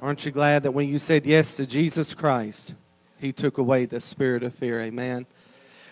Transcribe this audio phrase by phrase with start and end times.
[0.00, 2.74] Aren't you glad that when you said yes to Jesus Christ,
[3.18, 4.80] He took away the spirit of fear?
[4.80, 5.26] Amen.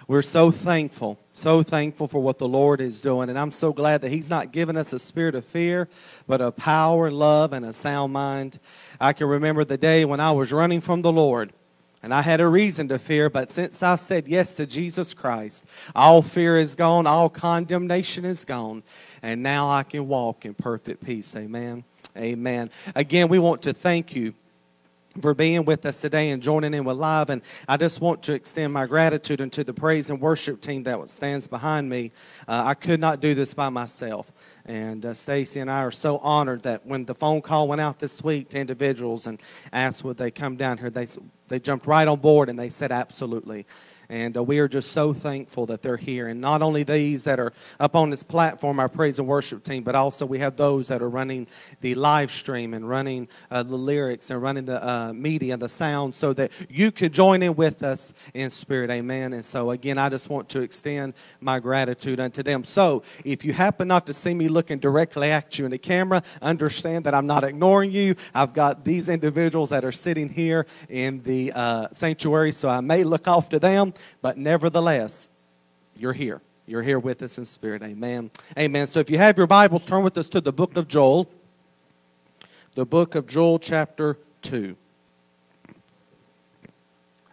[0.07, 3.29] We're so thankful, so thankful for what the Lord is doing.
[3.29, 5.88] And I'm so glad that He's not given us a spirit of fear,
[6.29, 8.61] but a power, love, and a sound mind.
[9.00, 11.52] I can remember the day when I was running from the Lord.
[12.00, 15.64] And I had a reason to fear, but since I've said yes to Jesus Christ,
[15.96, 18.84] all fear is gone, all condemnation is gone,
[19.23, 21.34] and now I can walk in perfect peace.
[21.34, 21.82] Amen.
[22.17, 22.71] Amen.
[22.95, 24.35] Again, we want to thank you
[25.21, 27.31] for being with us today and joining in with live.
[27.31, 31.11] And I just want to extend my gratitude unto the praise and worship team that
[31.11, 32.12] stands behind me.
[32.47, 34.31] Uh, I could not do this by myself.
[34.64, 37.98] And uh, Stacy and I are so honored that when the phone call went out
[37.98, 39.41] this week to individuals and
[39.73, 41.06] asked would they come down here, they,
[41.48, 43.67] they jumped right on board and they said absolutely.
[44.09, 46.28] And uh, we are just so thankful that they're here.
[46.28, 49.83] And not only these that are up on this platform, our praise and worship team,
[49.83, 51.47] but also we have those that are running
[51.81, 56.15] the live stream and running uh, the lyrics and running the uh, media, the sound,
[56.15, 58.91] so that you could join in with us in spirit.
[58.91, 59.33] Amen.
[59.33, 62.65] And so, again, I just want to extend my gratitude unto them.
[62.65, 66.23] So, if you happen not to see me looking directly at you in the camera,
[66.41, 68.15] understand that I'm not ignoring you.
[68.35, 73.03] I've got these individuals that are sitting here in the uh, sanctuary, so I may
[73.05, 75.28] look off to them but nevertheless,
[75.97, 76.41] you're here.
[76.66, 77.83] You're here with us in spirit.
[77.83, 78.30] Amen.
[78.58, 78.86] Amen.
[78.89, 81.28] So if you have your Bibles, turn with us to the book of Joel.
[82.74, 84.77] The book of Joel, chapter 2.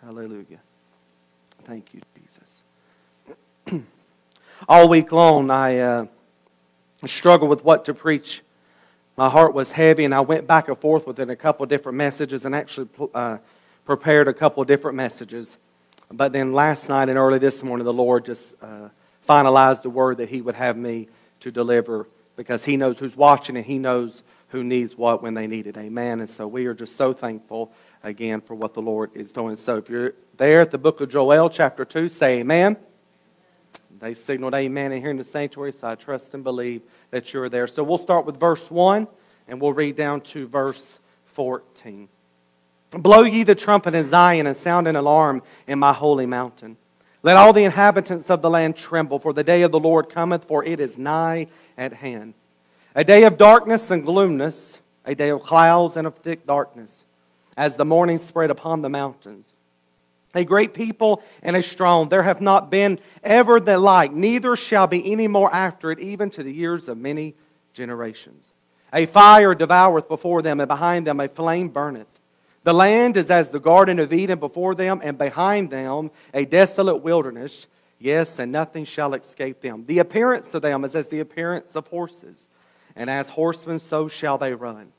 [0.03, 0.59] Hallelujah.
[1.63, 2.63] Thank you, Jesus.
[4.67, 6.05] All week long, I uh,
[7.05, 8.41] struggled with what to preach.
[9.17, 12.45] My heart was heavy, and I went back and forth within a couple different messages
[12.45, 13.37] and actually uh,
[13.85, 15.57] prepared a couple different messages.
[16.15, 18.89] But then last night and early this morning, the Lord just uh,
[19.27, 21.07] finalized the word that He would have me
[21.39, 25.47] to deliver because He knows who's watching and He knows who needs what when they
[25.47, 25.75] need it.
[25.75, 26.19] Amen.
[26.19, 27.71] And so we are just so thankful
[28.03, 29.55] again for what the Lord is doing.
[29.55, 32.77] So if you're there at the book of Joel, chapter 2, say amen.
[33.99, 37.49] They signaled amen in here in the sanctuary, so I trust and believe that you're
[37.49, 37.65] there.
[37.65, 39.07] So we'll start with verse 1
[39.47, 42.07] and we'll read down to verse 14.
[42.93, 46.77] Blow ye the trumpet in Zion and sound an alarm in my holy mountain.
[47.23, 50.43] Let all the inhabitants of the land tremble, for the day of the Lord cometh,
[50.43, 52.33] for it is nigh at hand.
[52.95, 57.05] A day of darkness and gloomness, a day of clouds and of thick darkness,
[57.55, 59.53] as the morning spread upon the mountains.
[60.35, 62.09] A great people and a strong.
[62.09, 66.29] There have not been ever the like, neither shall be any more after it, even
[66.31, 67.35] to the years of many
[67.73, 68.53] generations.
[68.91, 72.07] A fire devoureth before them, and behind them a flame burneth.
[72.63, 76.97] The land is as the Garden of Eden before them, and behind them a desolate
[77.03, 77.67] wilderness.
[77.99, 79.85] Yes, and nothing shall escape them.
[79.85, 82.47] The appearance of them is as the appearance of horses,
[82.95, 84.91] and as horsemen, so shall they run.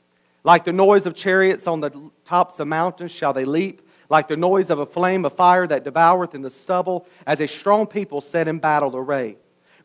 [0.43, 1.91] Like the noise of chariots on the
[2.23, 5.83] tops of mountains shall they leap, like the noise of a flame of fire that
[5.83, 9.37] devoureth in the stubble, as a strong people set in battle array.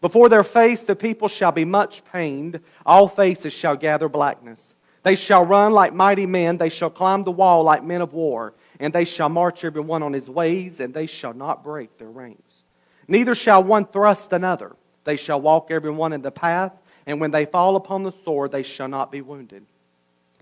[0.03, 4.75] Before their face the people shall be much pained, all faces shall gather blackness.
[5.03, 6.59] They shall run like mighty men.
[6.59, 8.55] They shall climb the wall like men of war.
[8.79, 12.11] And they shall march every one on his ways, and they shall not break their
[12.11, 12.65] ranks.
[13.09, 14.77] Neither shall one thrust another.
[15.05, 16.73] They shall walk every one in the path,
[17.07, 19.65] and when they fall upon the sword, they shall not be wounded.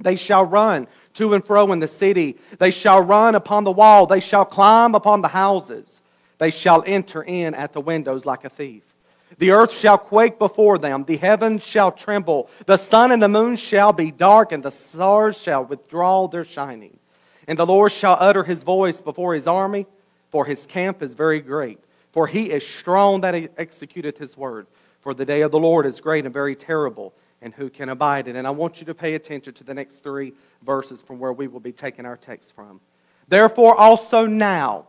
[0.01, 2.39] They shall run to and fro in the city.
[2.59, 4.07] They shall run upon the wall.
[4.07, 6.01] They shall climb upon the houses.
[6.39, 8.85] They shall enter in at the windows like a thief.
[9.39, 13.55] The earth shall quake before them, the heavens shall tremble, the sun and the moon
[13.57, 16.99] shall be dark, and the stars shall withdraw their shining.
[17.47, 19.87] And the Lord shall utter his voice before his army,
[20.31, 21.79] for his camp is very great.
[22.13, 24.67] For he is strong that he executeth his word.
[25.01, 28.27] For the day of the Lord is great and very terrible, and who can abide
[28.27, 28.35] it?
[28.35, 30.33] And I want you to pay attention to the next three
[30.67, 32.81] verses from where we will be taking our text from.
[33.29, 34.87] Therefore, also now,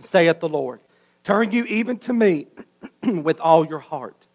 [0.00, 0.80] saith the Lord,
[1.22, 2.46] turn you even to me
[3.22, 4.26] with all your heart.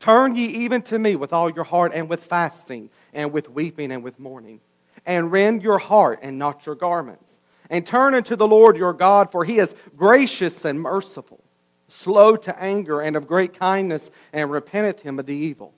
[0.00, 3.92] Turn ye even to me with all your heart, and with fasting, and with weeping,
[3.92, 4.60] and with mourning.
[5.06, 7.38] And rend your heart, and not your garments.
[7.70, 11.42] And turn unto the Lord your God, for he is gracious and merciful,
[11.88, 15.72] slow to anger, and of great kindness, and repenteth him of the evil.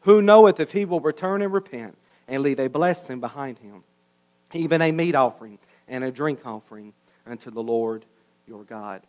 [0.00, 1.96] Who knoweth if he will return and repent,
[2.26, 3.84] and leave a blessing behind him,
[4.52, 5.58] even a meat offering
[5.88, 6.92] and a drink offering
[7.26, 8.04] unto the Lord
[8.46, 9.02] your God.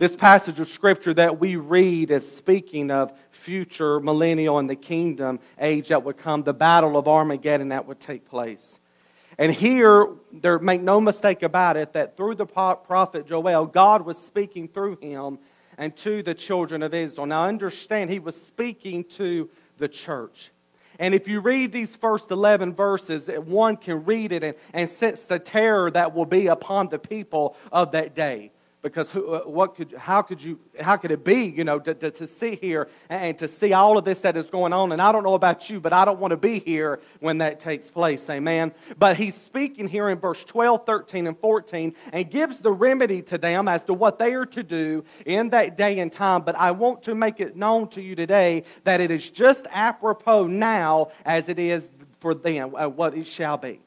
[0.00, 5.40] This passage of scripture that we read is speaking of future millennial and the kingdom
[5.60, 8.80] age that would come, the battle of Armageddon that would take place.
[9.36, 14.16] And here, there make no mistake about it, that through the prophet Joel, God was
[14.16, 15.38] speaking through him
[15.76, 17.26] and to the children of Israel.
[17.26, 20.50] Now understand, he was speaking to the church.
[20.98, 25.24] And if you read these first 11 verses, one can read it and, and sense
[25.24, 28.50] the terror that will be upon the people of that day
[28.82, 31.94] because who, uh, what could, how could you, how could it be, you know, to,
[31.94, 34.92] to, to sit here and to see all of this that is going on?
[34.92, 37.60] And I don't know about you, but I don't want to be here when that
[37.60, 38.72] takes place, amen.
[38.98, 43.38] But he's speaking here in verse 12, 13, and 14 and gives the remedy to
[43.38, 46.42] them as to what they are to do in that day and time.
[46.42, 50.46] But I want to make it known to you today that it is just apropos
[50.46, 51.88] now as it is
[52.20, 53.80] for them, uh, what it shall be.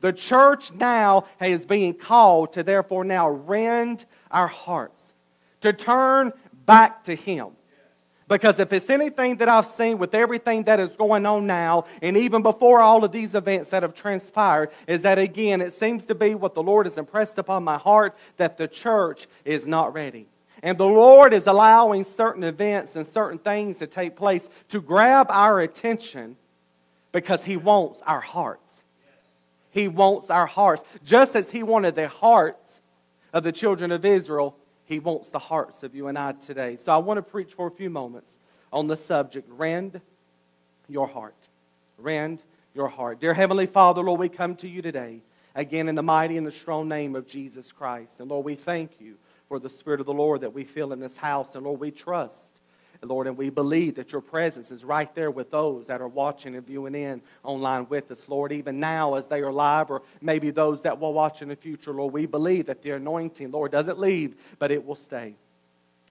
[0.00, 5.12] The church now is being called to therefore now rend our hearts,
[5.62, 6.32] to turn
[6.66, 7.48] back to Him.
[8.28, 12.16] Because if it's anything that I've seen with everything that is going on now, and
[12.16, 16.14] even before all of these events that have transpired, is that again, it seems to
[16.14, 20.26] be what the Lord has impressed upon my heart that the church is not ready.
[20.62, 25.28] And the Lord is allowing certain events and certain things to take place to grab
[25.30, 26.36] our attention
[27.12, 28.65] because He wants our hearts.
[29.76, 30.82] He wants our hearts.
[31.04, 32.80] Just as He wanted the hearts
[33.34, 34.56] of the children of Israel,
[34.86, 36.76] He wants the hearts of you and I today.
[36.76, 38.40] So I want to preach for a few moments
[38.72, 40.00] on the subject rend
[40.88, 41.36] your heart.
[41.98, 42.42] Rend
[42.74, 43.20] your heart.
[43.20, 45.20] Dear Heavenly Father, Lord, we come to you today,
[45.54, 48.18] again in the mighty and the strong name of Jesus Christ.
[48.18, 51.00] And Lord, we thank you for the Spirit of the Lord that we feel in
[51.00, 51.54] this house.
[51.54, 52.55] And Lord, we trust
[53.02, 56.54] Lord, and we believe that your presence is right there with those that are watching
[56.56, 60.50] and viewing in online with us, Lord, even now as they are live, or maybe
[60.50, 62.12] those that will watch in the future, Lord.
[62.12, 65.34] We believe that the anointing, Lord, doesn't leave, but it will stay.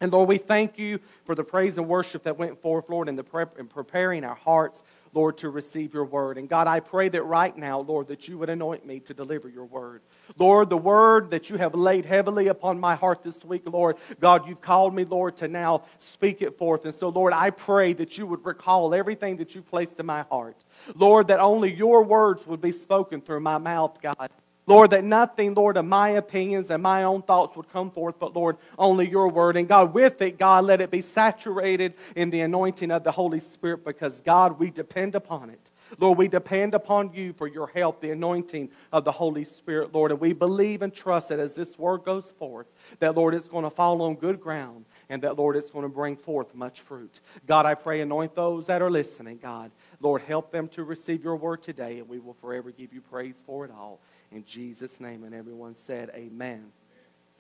[0.02, 3.16] And Lord, we thank you for the praise and worship that went forth, Lord, in,
[3.16, 4.84] the in preparing our hearts,
[5.16, 6.38] Lord, to receive your word.
[6.38, 9.48] And God, I pray that right now, Lord, that you would anoint me to deliver
[9.48, 10.02] your word.
[10.38, 14.48] Lord, the word that you have laid heavily upon my heart this week, Lord, God,
[14.48, 16.84] you've called me, Lord, to now speak it forth.
[16.84, 20.24] And so, Lord, I pray that you would recall everything that you placed in my
[20.24, 20.58] heart.
[20.94, 24.30] Lord, that only your words would be spoken through my mouth, God.
[24.68, 28.36] Lord, that nothing, Lord, of my opinions and my own thoughts would come forth, but
[28.36, 29.58] Lord, only your word.
[29.58, 33.40] And God, with it, God, let it be saturated in the anointing of the Holy
[33.40, 35.70] Spirit because, God, we depend upon it.
[36.00, 40.12] Lord, we depend upon you for your help, the anointing of the Holy Spirit, Lord.
[40.12, 42.68] And we believe and trust that as this word goes forth,
[43.00, 45.90] that, Lord, it's going to fall on good ground and that, Lord, it's going to
[45.90, 47.20] bring forth much fruit.
[47.46, 49.72] God, I pray, anoint those that are listening, God.
[50.00, 53.44] Lord, help them to receive your word today, and we will forever give you praise
[53.46, 54.00] for it all.
[54.36, 55.24] In Jesus' name.
[55.24, 56.66] And everyone said, Amen.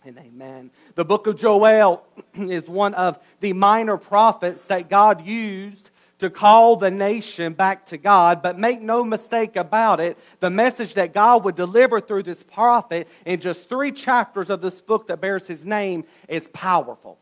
[0.06, 0.72] And amen.
[0.94, 2.06] The book of Joel
[2.36, 5.90] is one of the minor prophets that God used
[6.20, 8.42] to call the nation back to God.
[8.42, 13.10] But make no mistake about it, the message that God would deliver through this prophet
[13.26, 17.18] in just three chapters of this book that bears his name is powerful.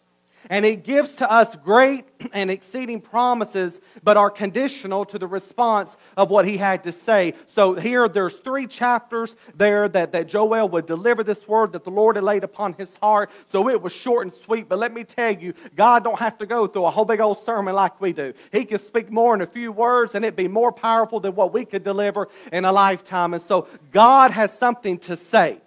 [0.49, 5.95] And it gives to us great and exceeding promises, but are conditional to the response
[6.17, 7.33] of what he had to say.
[7.47, 11.91] So here there's three chapters there that, that Joel would deliver this word that the
[11.91, 13.31] Lord had laid upon his heart.
[13.51, 14.67] So it was short and sweet.
[14.67, 17.43] But let me tell you, God don't have to go through a whole big old
[17.45, 18.33] sermon like we do.
[18.51, 21.53] He can speak more in a few words, and it'd be more powerful than what
[21.53, 23.33] we could deliver in a lifetime.
[23.33, 25.59] And so God has something to say.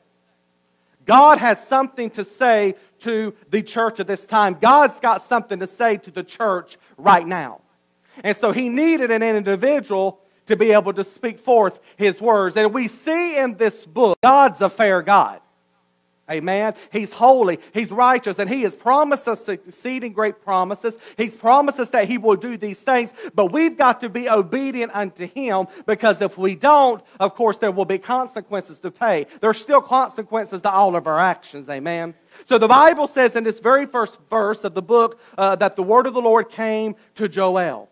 [1.07, 4.57] God has something to say to the church at this time.
[4.61, 7.61] God's got something to say to the church right now.
[8.25, 12.57] And so he needed an individual to be able to speak forth his words.
[12.57, 15.41] And we see in this book, God's a fair God.
[16.31, 16.75] Amen.
[16.91, 17.61] He's holy.
[17.73, 18.39] He's righteous.
[18.39, 20.97] And He has promised us exceeding great promises.
[21.17, 23.13] He's promised us that He will do these things.
[23.35, 27.71] But we've got to be obedient unto Him because if we don't, of course, there
[27.71, 29.27] will be consequences to pay.
[29.41, 31.69] There's still consequences to all of our actions.
[31.69, 32.15] Amen.
[32.47, 35.83] So the Bible says in this very first verse of the book uh, that the
[35.83, 37.89] word of the Lord came to Joel.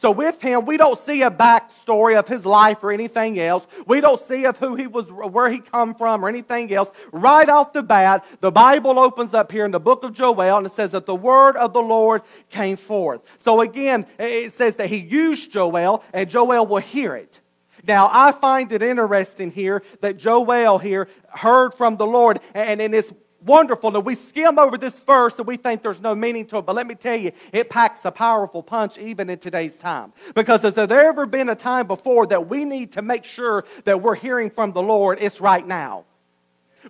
[0.00, 3.66] So with him, we don't see a backstory of his life or anything else.
[3.84, 6.88] We don't see of who he was, where he come from, or anything else.
[7.10, 10.66] Right off the bat, the Bible opens up here in the book of Joel, and
[10.66, 13.22] it says that the word of the Lord came forth.
[13.38, 17.40] So again, it says that he used Joel, and Joel will hear it.
[17.84, 22.92] Now, I find it interesting here that Joel here heard from the Lord, and in
[22.92, 23.12] this
[23.44, 26.66] wonderful that we skim over this verse and we think there's no meaning to it.
[26.66, 30.12] But let me tell you, it packs a powerful punch even in today's time.
[30.34, 34.02] Because has there ever been a time before that we need to make sure that
[34.02, 35.18] we're hearing from the Lord?
[35.20, 36.04] It's right now.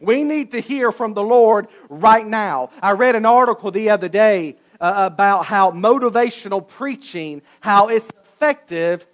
[0.01, 2.71] We need to hear from the Lord right now.
[2.81, 9.07] I read an article the other day uh, about how motivational preaching, how it's effective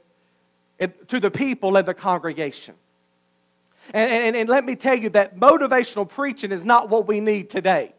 [1.09, 2.75] to the people in the congregation.
[3.93, 7.51] And, and, and let me tell you that motivational preaching is not what we need
[7.51, 7.95] today.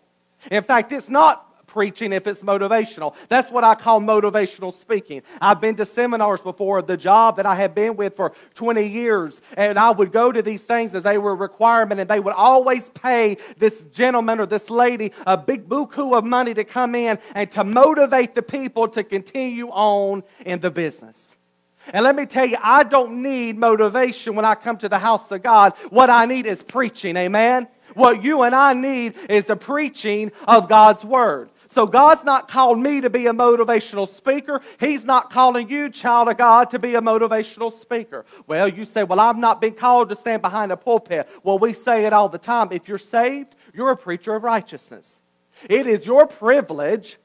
[0.52, 3.14] In fact, it's not preaching if it's motivational.
[3.28, 5.24] That's what I call motivational speaking.
[5.42, 9.42] I've been to seminars before, the job that I have been with for 20 years,
[9.58, 12.34] and I would go to these things as they were a requirement, and they would
[12.34, 17.20] always pay this gentleman or this lady a big buku of money to come in
[17.34, 21.35] and to motivate the people to continue on in the business.
[21.94, 25.32] And let me tell you, I don't need motivation when I come to the house
[25.32, 25.74] of God.
[25.90, 27.18] What I need is preaching.
[27.18, 27.68] Amen?
[27.94, 31.50] What you and I need is the preaching of God's word.
[31.70, 34.62] So God's not called me to be a motivational speaker.
[34.80, 38.26] He's not calling you, child of God, to be a motivational speaker.
[38.48, 41.28] Well, you say, well, I've not been called to stand behind a pulpit.
[41.44, 42.70] Well, we say it all the time.
[42.72, 45.20] If you're saved, you're a preacher of righteousness.
[45.70, 47.18] It is your privilege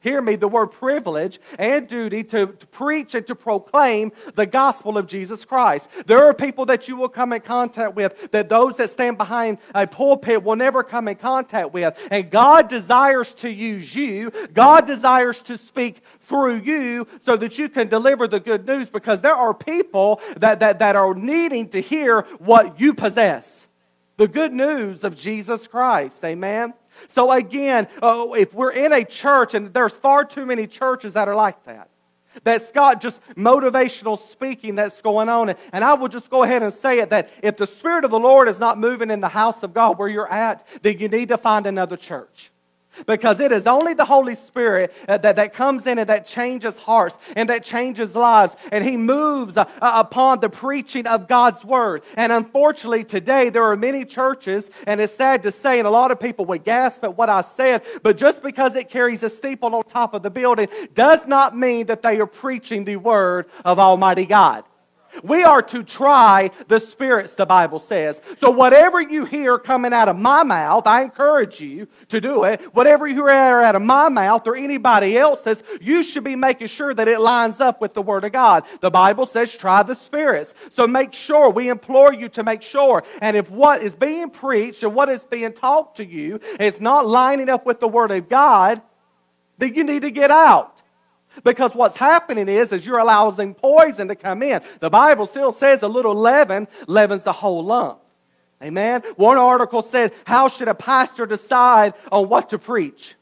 [0.00, 4.96] hear me, the word privilege and duty to, to, preach and to proclaim the gospel
[4.96, 5.88] of Jesus Christ.
[6.06, 9.58] There are people that you will come in contact with that those that stand behind
[9.74, 11.98] a pulpit will never come in contact with.
[12.10, 17.68] And God desires to use you, God desires to speak through you so that you
[17.68, 21.80] can deliver the good news because there are people that, that, that are needing to
[21.80, 23.66] hear what you possess
[24.18, 26.24] the good news of Jesus Christ.
[26.24, 26.74] Amen.
[27.06, 31.28] So, again, uh, if we're in a church, and there's far too many churches that
[31.28, 31.88] are like that,
[32.44, 35.54] that's got just motivational speaking that's going on.
[35.72, 38.18] And I will just go ahead and say it that if the Spirit of the
[38.18, 41.28] Lord is not moving in the house of God where you're at, then you need
[41.28, 42.50] to find another church
[43.06, 46.78] because it is only the Holy Spirit uh, that, that comes in and that changes
[46.78, 48.56] hearts and that changes lives.
[48.72, 52.02] And He moves uh, uh, upon the preaching of God's Word.
[52.16, 56.10] And unfortunately, today there are many churches, and it's sad to say, and a lot
[56.10, 59.74] of people would gasp at what I said, but just because it carries a steeple
[59.74, 63.78] on top of the building does not mean that they are preaching the Word of
[63.78, 64.64] Almighty God.
[65.22, 68.20] We are to try the spirits, the Bible says.
[68.40, 72.60] So, whatever you hear coming out of my mouth, I encourage you to do it.
[72.74, 76.94] Whatever you hear out of my mouth or anybody else's, you should be making sure
[76.94, 78.64] that it lines up with the Word of God.
[78.80, 80.54] The Bible says, try the spirits.
[80.70, 83.02] So, make sure, we implore you to make sure.
[83.20, 87.06] And if what is being preached and what is being taught to you is not
[87.06, 88.82] lining up with the Word of God,
[89.58, 90.77] then you need to get out.
[91.44, 94.60] Because what's happening is, is you're allowing poison to come in.
[94.80, 98.00] The Bible still says a little leaven leavens the whole lump.
[98.62, 99.02] Amen.
[99.16, 103.14] One article said, How should a pastor decide on what to preach?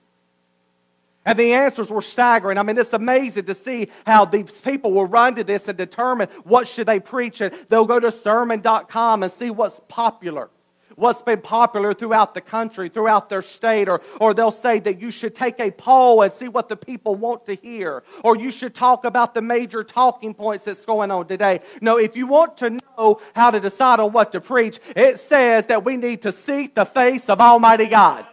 [1.27, 2.57] And the answers were staggering.
[2.57, 6.29] I mean, it's amazing to see how these people will run to this and determine
[6.45, 7.41] what should they preach.
[7.41, 10.49] And they'll go to sermon.com and see what's popular
[10.97, 15.11] what's been popular throughout the country, throughout their state, or, or they'll say that you
[15.11, 18.75] should take a poll and see what the people want to hear, or you should
[18.75, 21.61] talk about the major talking points that's going on today.
[21.81, 25.67] No, if you want to know how to decide on what to preach, it says
[25.67, 28.27] that we need to seek the face of Almighty God.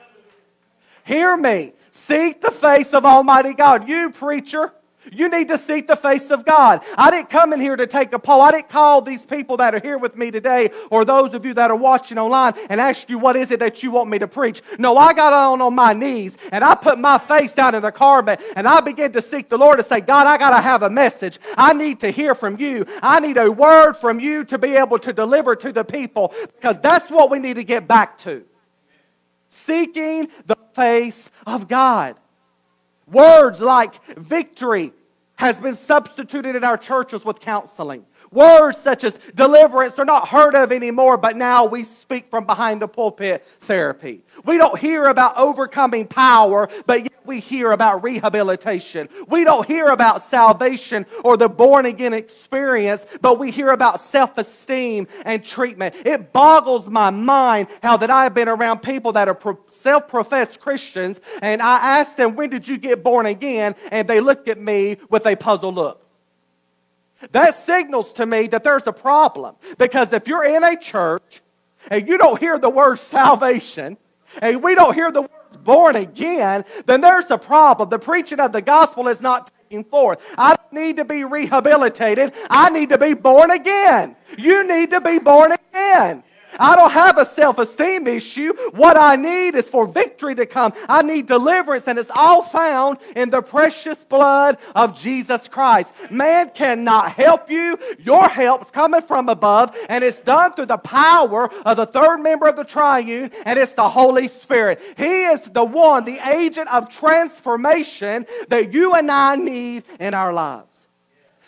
[1.06, 1.74] Hear me.
[1.92, 3.88] Seek the face of Almighty God.
[3.88, 4.74] You, preacher,
[5.12, 6.82] you need to seek the face of God.
[6.98, 8.42] I didn't come in here to take a poll.
[8.42, 11.54] I didn't call these people that are here with me today or those of you
[11.56, 14.28] that are watching online and ask you, what is it that you want me to
[14.28, 14.62] preach?
[14.78, 17.92] No, I got on on my knees and I put my face down in the
[17.92, 20.84] carpet and I began to seek the Lord to say, God, I got to have
[20.84, 21.40] a message.
[21.58, 22.86] I need to hear from you.
[23.02, 26.80] I need a word from you to be able to deliver to the people because
[26.82, 28.46] that's what we need to get back to.
[29.50, 32.18] Seeking the face of God.
[33.08, 34.94] Words like victory
[35.36, 38.06] has been substituted in our churches with counseling.
[38.32, 42.82] Words such as deliverance are not heard of anymore, but now we speak from behind
[42.82, 44.24] the pulpit therapy.
[44.44, 49.10] We don't hear about overcoming power, but we hear about rehabilitation.
[49.28, 54.38] We don't hear about salvation or the born again experience, but we hear about self
[54.38, 55.96] esteem and treatment.
[56.06, 60.60] It boggles my mind how that I have been around people that are self professed
[60.60, 63.76] Christians, and I ask them, When did you get born again?
[63.92, 66.04] And they look at me with a puzzled look.
[67.32, 69.56] That signals to me that there's a problem.
[69.78, 71.42] Because if you're in a church
[71.90, 73.98] and you don't hear the word salvation,
[74.42, 77.90] and we don't hear the words born again, then there's a problem.
[77.90, 80.20] The preaching of the gospel is not taking forth.
[80.38, 82.34] I need to be rehabilitated.
[82.50, 84.16] I need to be born again.
[84.38, 86.24] You need to be born again.
[86.60, 88.54] I don't have a self esteem issue.
[88.72, 90.74] What I need is for victory to come.
[90.88, 95.94] I need deliverance, and it's all found in the precious blood of Jesus Christ.
[96.10, 97.78] Man cannot help you.
[98.00, 102.48] Your help's coming from above, and it's done through the power of the third member
[102.48, 104.82] of the triune, and it's the Holy Spirit.
[104.98, 110.34] He is the one, the agent of transformation that you and I need in our
[110.34, 110.68] lives.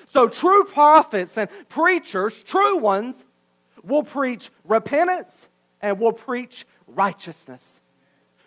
[0.08, 3.25] So, true prophets and preachers, true ones,
[3.86, 5.48] will preach repentance
[5.82, 7.80] and we'll preach righteousness.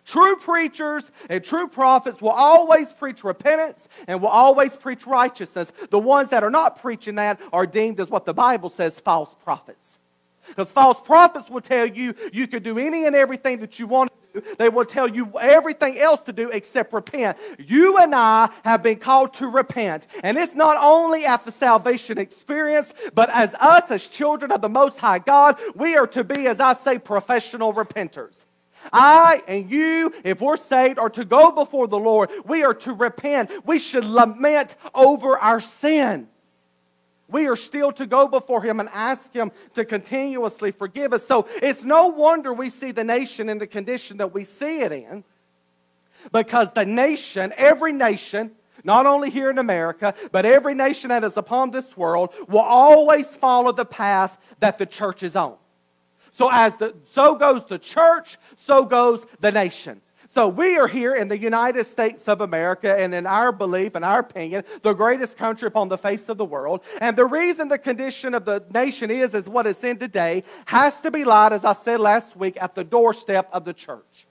[0.05, 5.71] True preachers and true prophets will always preach repentance and will always preach righteousness.
[5.91, 9.37] The ones that are not preaching that are deemed as what the Bible says false
[9.45, 9.99] prophets.
[10.47, 14.11] Because false prophets will tell you you can do any and everything that you want
[14.11, 14.17] to.
[14.59, 17.39] They will tell you everything else to do except repent.
[17.59, 20.07] You and I have been called to repent.
[20.23, 24.69] And it's not only at the salvation experience, but as us, as children of the
[24.69, 28.35] Most High God, we are to be, as I say, professional repenters.
[28.93, 32.31] I and you, if we're saved, are to go before the Lord.
[32.45, 33.51] We are to repent.
[33.67, 36.29] We should lament over our sin.
[37.31, 41.27] We are still to go before Him and ask Him to continuously forgive us.
[41.27, 44.93] So it's no wonder we see the nation in the condition that we see it
[44.93, 45.25] in.
[46.33, 51.37] Because the nation, every nation, not only here in America, but every nation that is
[51.37, 55.57] upon this world, will always follow the path that the church is on.
[56.33, 60.01] So as the so goes the church, so goes the nation.
[60.31, 64.05] So we are here in the United States of America, and in our belief and
[64.05, 66.83] our opinion, the greatest country upon the face of the world.
[67.01, 71.01] And the reason the condition of the nation is is what it's in today has
[71.01, 74.27] to be lied, as I said last week, at the doorstep of the church.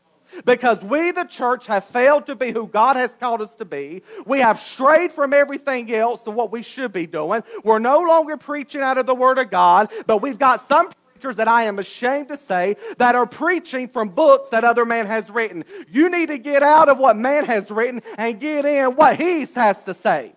[0.45, 4.03] Because we, the church, have failed to be who God has called us to be.
[4.27, 7.41] We have strayed from everything else to what we should be doing.
[7.63, 11.37] We're no longer preaching out of the Word of God, but we've got some preachers
[11.37, 15.31] that I am ashamed to say that are preaching from books that other man has
[15.31, 15.65] written.
[15.89, 19.45] You need to get out of what man has written and get in what he
[19.55, 20.33] has to say.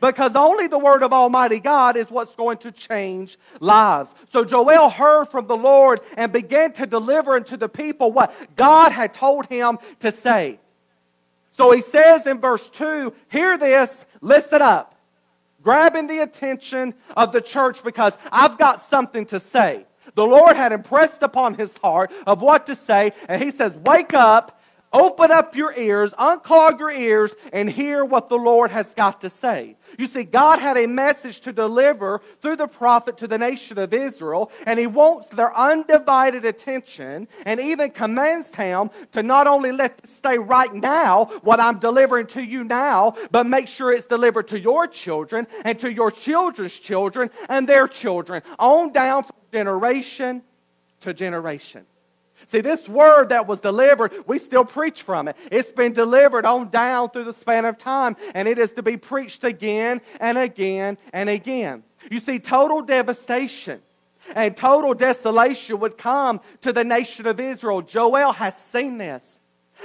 [0.00, 4.14] Because only the word of Almighty God is what's going to change lives.
[4.30, 8.92] So Joel heard from the Lord and began to deliver unto the people what God
[8.92, 10.60] had told him to say.
[11.50, 14.94] So he says in verse 2 Hear this, listen up.
[15.62, 19.86] Grabbing the attention of the church because I've got something to say.
[20.14, 24.14] The Lord had impressed upon his heart of what to say, and he says, Wake
[24.14, 24.60] up,
[24.92, 29.30] open up your ears, unclog your ears, and hear what the Lord has got to
[29.30, 29.76] say.
[29.98, 33.92] You see, God had a message to deliver through the prophet to the nation of
[33.92, 40.06] Israel, and he wants their undivided attention and even commands him to not only let
[40.08, 44.58] stay right now, what I'm delivering to you now, but make sure it's delivered to
[44.58, 50.42] your children and to your children's children and their children, on down generation
[51.00, 51.84] to generation.
[52.46, 55.36] See, this word that was delivered, we still preach from it.
[55.50, 58.96] It's been delivered on down through the span of time, and it is to be
[58.96, 61.84] preached again and again and again.
[62.10, 63.80] You see, total devastation
[64.34, 67.82] and total desolation would come to the nation of Israel.
[67.82, 69.38] Joel has seen this.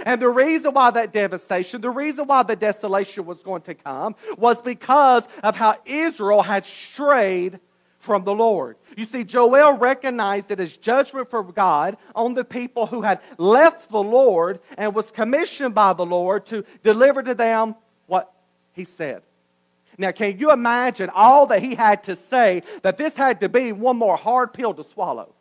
[0.05, 4.15] And the reason why that devastation, the reason why the desolation was going to come,
[4.37, 7.59] was because of how Israel had strayed
[8.07, 8.77] from the Lord.
[8.95, 13.91] You see, Joel recognized it as judgment from God on the people who had left
[13.91, 18.31] the Lord and was commissioned by the Lord to deliver to them what
[18.71, 19.23] he said.
[19.97, 23.73] Now, can you imagine all that he had to say that this had to be
[23.73, 25.33] one more hard pill to swallow?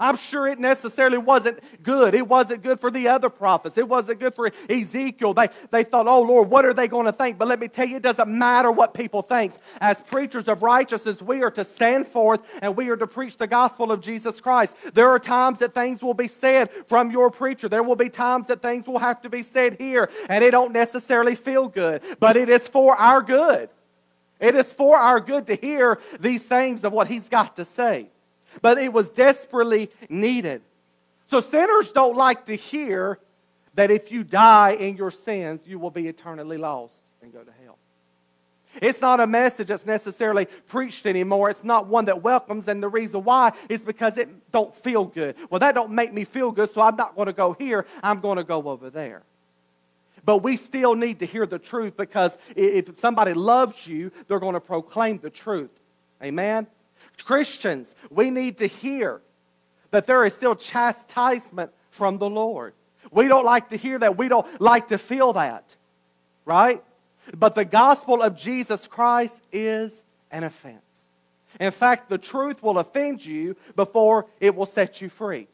[0.00, 2.14] I'm sure it necessarily wasn't good.
[2.14, 3.78] It wasn't good for the other prophets.
[3.78, 5.34] It wasn't good for Ezekiel.
[5.34, 7.38] They, they thought, oh, Lord, what are they going to think?
[7.38, 9.54] But let me tell you, it doesn't matter what people think.
[9.80, 13.46] As preachers of righteousness, we are to stand forth and we are to preach the
[13.46, 14.76] gospel of Jesus Christ.
[14.94, 17.68] There are times that things will be said from your preacher.
[17.68, 20.72] There will be times that things will have to be said here, and it don't
[20.72, 23.68] necessarily feel good, but it is for our good.
[24.38, 28.10] It is for our good to hear these things of what he's got to say
[28.62, 30.62] but it was desperately needed.
[31.30, 33.18] So sinners don't like to hear
[33.74, 37.50] that if you die in your sins, you will be eternally lost and go to
[37.64, 37.78] hell.
[38.82, 41.50] It's not a message that's necessarily preached anymore.
[41.50, 45.36] It's not one that welcomes, and the reason why is because it don't feel good.
[45.50, 47.86] Well, that don't make me feel good, so I'm not going to go here.
[48.02, 49.22] I'm going to go over there.
[50.24, 54.54] But we still need to hear the truth because if somebody loves you, they're going
[54.54, 55.70] to proclaim the truth.
[56.22, 56.66] Amen?
[57.24, 59.20] Christians, we need to hear
[59.90, 62.74] that there is still chastisement from the Lord.
[63.10, 64.18] We don't like to hear that.
[64.18, 65.76] We don't like to feel that,
[66.44, 66.82] right?
[67.36, 70.82] But the gospel of Jesus Christ is an offense.
[71.58, 75.48] In fact, the truth will offend you before it will set you free.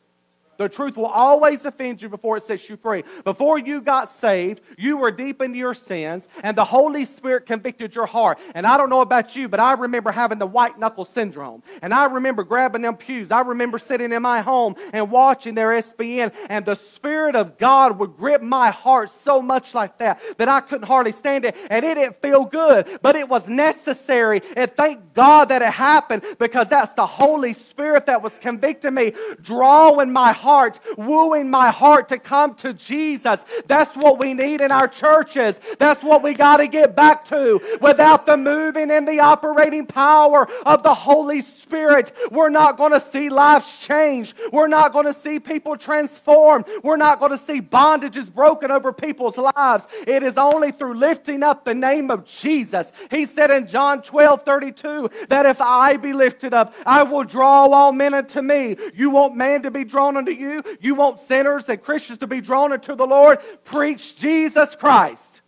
[0.63, 3.03] The truth will always offend you before it sets you free.
[3.25, 7.97] Before you got saved, you were deep into your sins, and the Holy Spirit convicted
[7.97, 8.39] your heart.
[8.55, 11.65] And I don't know about you, but I remember having the white knuckle syndrome.
[11.83, 13.33] And I remember grabbing them pews.
[13.33, 17.99] I remember sitting in my home and watching their SBN, and the Spirit of God
[17.99, 21.57] would grip my heart so much like that that I couldn't hardly stand it.
[21.71, 24.43] And it didn't feel good, but it was necessary.
[24.55, 29.13] And thank God that it happened because that's the Holy Spirit that was convicting me,
[29.41, 33.43] drawing my heart heart, wooing my heart to come to Jesus.
[33.67, 35.59] That's what we need in our churches.
[35.79, 37.59] That's what we got to get back to.
[37.81, 43.01] Without the moving and the operating power of the Holy Spirit, we're not going to
[43.01, 44.35] see lives change.
[44.53, 46.67] We're not going to see people transformed.
[46.83, 49.87] We're not going to see bondages broken over people's lives.
[50.07, 52.93] It is only through lifting up the name of Jesus.
[53.11, 57.67] He said in John 12 32 that if I be lifted up, I will draw
[57.69, 58.77] all men unto me.
[58.95, 60.42] You want man to be drawn unto you?
[60.81, 63.39] You want sinners and Christians to be drawn into the Lord?
[63.65, 65.41] Preach Jesus Christ.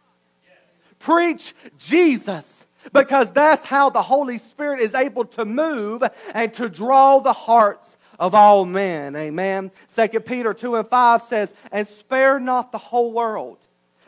[0.98, 6.02] Preach Jesus because that's how the Holy Spirit is able to move
[6.32, 9.16] and to draw the hearts of all men.
[9.16, 9.70] Amen.
[9.94, 13.58] 2 Peter 2 and 5 says, And spare not the whole world,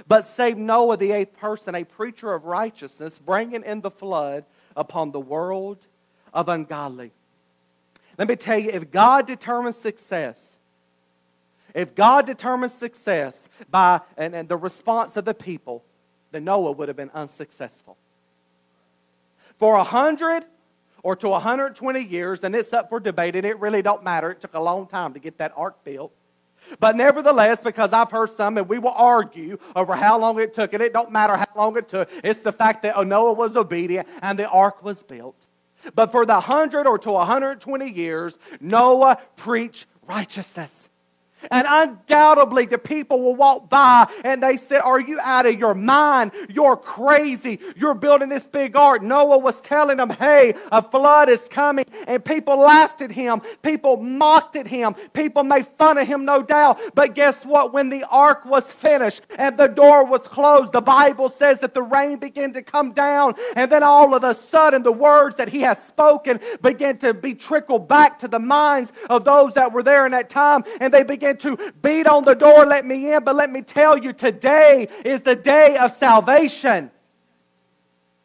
[0.06, 4.44] but save Noah, the eighth person, a preacher of righteousness, bringing in the flood
[4.76, 5.86] upon the world
[6.32, 7.12] of ungodly.
[8.18, 10.55] Let me tell you, if God determines success,
[11.76, 15.84] if God determines success by and, and the response of the people,
[16.32, 17.98] then Noah would have been unsuccessful.
[19.58, 20.46] For a hundred
[21.02, 24.30] or to 120 years, and it's up for debate, and it really don't matter.
[24.30, 26.12] It took a long time to get that ark built.
[26.80, 30.72] But nevertheless, because I've heard some, and we will argue over how long it took,
[30.72, 33.54] and it don't matter how long it took, it's the fact that oh, Noah was
[33.54, 35.36] obedient and the ark was built.
[35.94, 40.88] But for the 100 or to 120 years, Noah preached righteousness.
[41.50, 45.74] And undoubtedly, the people will walk by and they said, Are you out of your
[45.74, 46.32] mind?
[46.48, 47.60] You're crazy.
[47.76, 49.02] You're building this big ark.
[49.02, 51.84] Noah was telling them, Hey, a flood is coming.
[52.06, 53.42] And people laughed at him.
[53.62, 54.94] People mocked at him.
[55.12, 56.80] People made fun of him, no doubt.
[56.94, 57.72] But guess what?
[57.72, 61.82] When the ark was finished and the door was closed, the Bible says that the
[61.82, 63.34] rain began to come down.
[63.54, 67.34] And then all of a sudden, the words that he has spoken began to be
[67.34, 70.64] trickled back to the minds of those that were there in that time.
[70.80, 73.24] And they began to beat on the door, let me in.
[73.24, 76.90] But let me tell you, today is the day of salvation.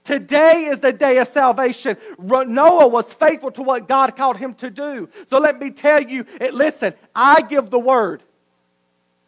[0.04, 1.96] Today is the day of salvation.
[2.20, 5.10] Noah was faithful to what God called him to do.
[5.30, 8.24] So let me tell you, listen, I give the word.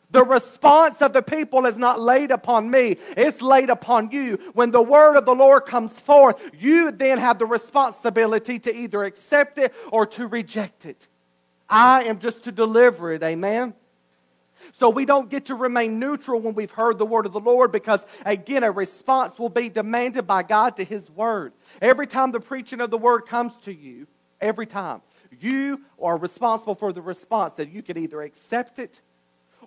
[0.09, 4.37] The response of the people is not laid upon me, it's laid upon you.
[4.53, 9.05] When the word of the Lord comes forth, you then have the responsibility to either
[9.05, 11.07] accept it or to reject it.
[11.69, 13.23] I am just to deliver it.
[13.23, 13.73] Amen.
[14.71, 17.71] So we don't get to remain neutral when we've heard the word of the Lord
[17.71, 21.53] because, again, a response will be demanded by God to his word.
[21.81, 24.07] Every time the preaching of the word comes to you,
[24.39, 25.01] every time,
[25.39, 29.01] you are responsible for the response that you can either accept it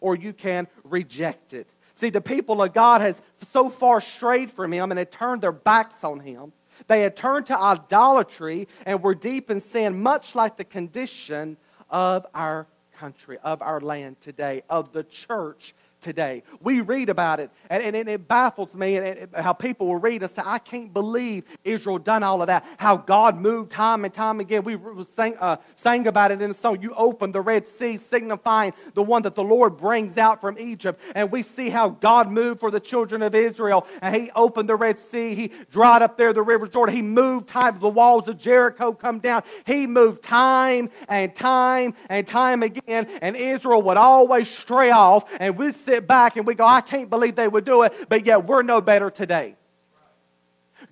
[0.00, 1.68] or you can reject it.
[1.94, 3.20] See, the people of God has
[3.52, 6.52] so far strayed from him and had turned their backs on him.
[6.88, 11.56] They had turned to idolatry and were deep in sin, much like the condition
[11.90, 12.66] of our
[12.98, 15.74] country, of our land today, of the church
[16.06, 16.44] today.
[16.60, 19.96] We read about it, and, and, and it baffles me and it, how people will
[19.96, 22.64] read and say, I can't believe Israel done all of that.
[22.78, 24.62] How God moved time and time again.
[24.62, 24.78] We
[25.16, 26.80] sang, uh, sang about it in the song.
[26.80, 31.00] You opened the Red Sea, signifying the one that the Lord brings out from Egypt.
[31.16, 33.84] And we see how God moved for the children of Israel.
[34.00, 35.34] And He opened the Red Sea.
[35.34, 36.94] He dried up there the river Jordan.
[36.94, 37.80] He moved time.
[37.80, 39.42] The walls of Jericho come down.
[39.66, 43.08] He moved time and time and time again.
[43.20, 45.28] And Israel would always stray off.
[45.40, 48.26] And we sit back and we go, I can't believe they would do it, but
[48.26, 49.56] yet we're no better today.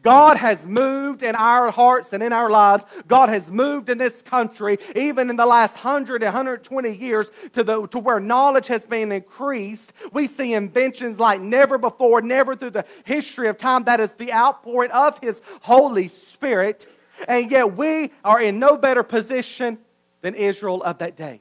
[0.03, 2.85] God has moved in our hearts and in our lives.
[3.07, 7.87] God has moved in this country, even in the last 100 120 years, to, the,
[7.89, 9.93] to where knowledge has been increased.
[10.13, 13.85] We see inventions like never before, never through the history of time.
[13.85, 16.87] That is the outpouring of His Holy Spirit.
[17.29, 19.79] And yet we are in no better position
[20.21, 21.41] than Israel of that day.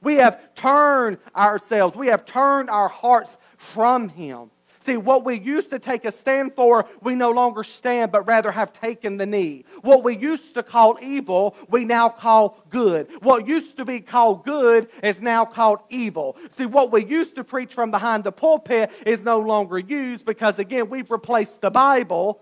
[0.00, 4.50] We have turned ourselves, we have turned our hearts from Him.
[4.88, 8.50] See, what we used to take a stand for, we no longer stand, but rather
[8.50, 9.66] have taken the knee.
[9.82, 13.08] What we used to call evil, we now call good.
[13.20, 16.38] What used to be called good is now called evil.
[16.52, 20.58] See, what we used to preach from behind the pulpit is no longer used because,
[20.58, 22.40] again, we've replaced the Bible,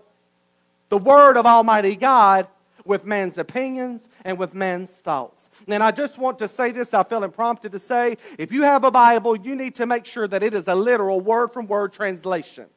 [0.87, 2.47] the Word of Almighty God,
[2.87, 5.49] with man's opinions and with man's thoughts.
[5.67, 8.83] And I just want to say this, I feel prompted to say if you have
[8.83, 11.93] a Bible, you need to make sure that it is a literal word from word
[11.93, 12.67] translation.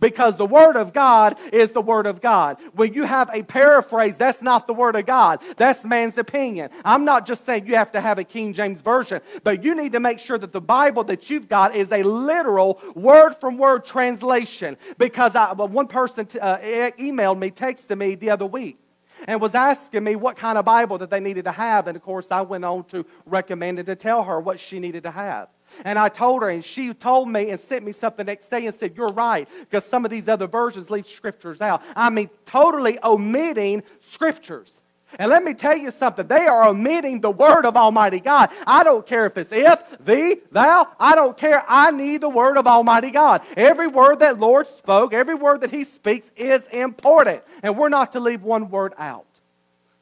[0.00, 2.58] Because the Word of God is the Word of God.
[2.74, 5.40] When you have a paraphrase, that's not the Word of God.
[5.56, 6.70] That's man's opinion.
[6.84, 9.92] I'm not just saying you have to have a King James Version, but you need
[9.92, 13.84] to make sure that the Bible that you've got is a literal word from word
[13.84, 14.76] translation.
[14.98, 16.58] Because I, one person t- uh,
[16.98, 18.78] emailed me, texted me the other week,
[19.26, 21.86] and was asking me what kind of Bible that they needed to have.
[21.86, 25.02] And of course, I went on to recommend and to tell her what she needed
[25.04, 25.48] to have.
[25.84, 28.74] And I told her, and she told me and sent me something next day and
[28.74, 31.82] said, You're right, because some of these other versions leave scriptures out.
[31.94, 34.77] I mean, totally omitting scriptures.
[35.18, 36.26] And let me tell you something.
[36.26, 38.50] They are omitting the word of Almighty God.
[38.66, 40.88] I don't care if it's if, thee, thou.
[41.00, 41.64] I don't care.
[41.66, 43.42] I need the word of Almighty God.
[43.56, 47.42] Every word that Lord spoke, every word that He speaks is important.
[47.62, 49.24] And we're not to leave one word out.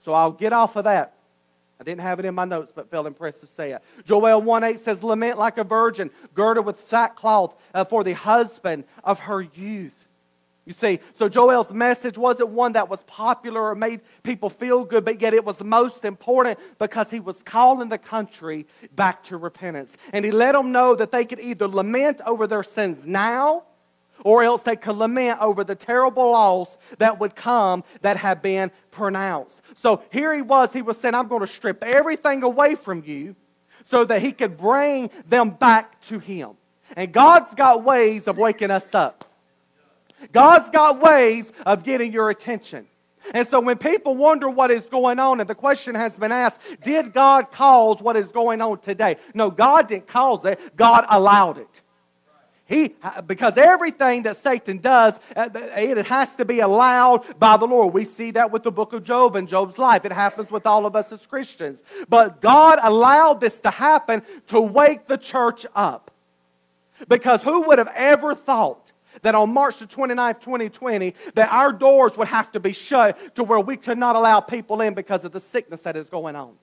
[0.05, 1.15] So I'll get off of that.
[1.79, 3.83] I didn't have it in my notes, but felt impressed to say it.
[4.05, 8.85] Joel 1 8 says, Lament like a virgin, girded with sackcloth uh, for the husband
[9.05, 10.06] of her youth.
[10.67, 15.05] You see, so Joel's message wasn't one that was popular or made people feel good,
[15.05, 19.97] but yet it was most important because he was calling the country back to repentance.
[20.13, 23.63] And he let them know that they could either lament over their sins now
[24.25, 28.73] or else they could lament over the terrible loss that would come that had been
[28.91, 29.63] pronounced.
[29.77, 33.37] So here he was, he was saying, I'm going to strip everything away from you
[33.85, 36.57] so that he could bring them back to him.
[36.97, 39.26] And God's got ways of waking us up.
[40.33, 42.87] God's got ways of getting your attention.
[43.35, 46.61] And so when people wonder what is going on, and the question has been asked,
[46.83, 49.17] did God cause what is going on today?
[49.35, 51.81] No, God didn't cause it, God allowed it.
[52.69, 52.97] He,
[53.29, 57.95] because everything that Satan does, uh, it has to be allowed by the Lord.
[57.95, 60.05] We see that with the book of Job and Job's life.
[60.05, 61.85] It happens with all of us as Christians.
[62.09, 66.11] But God allowed this to happen to wake the church up.
[67.07, 68.86] Because who would have ever thought
[69.23, 73.45] that on March the 29th, 2020, that our doors would have to be shut to
[73.45, 76.55] where we could not allow people in because of the sickness that is going on.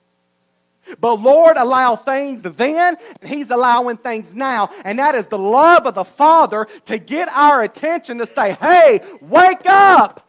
[1.00, 4.70] But Lord allow things then, and He's allowing things now.
[4.84, 9.00] And that is the love of the Father to get our attention to say, hey,
[9.20, 10.28] wake up.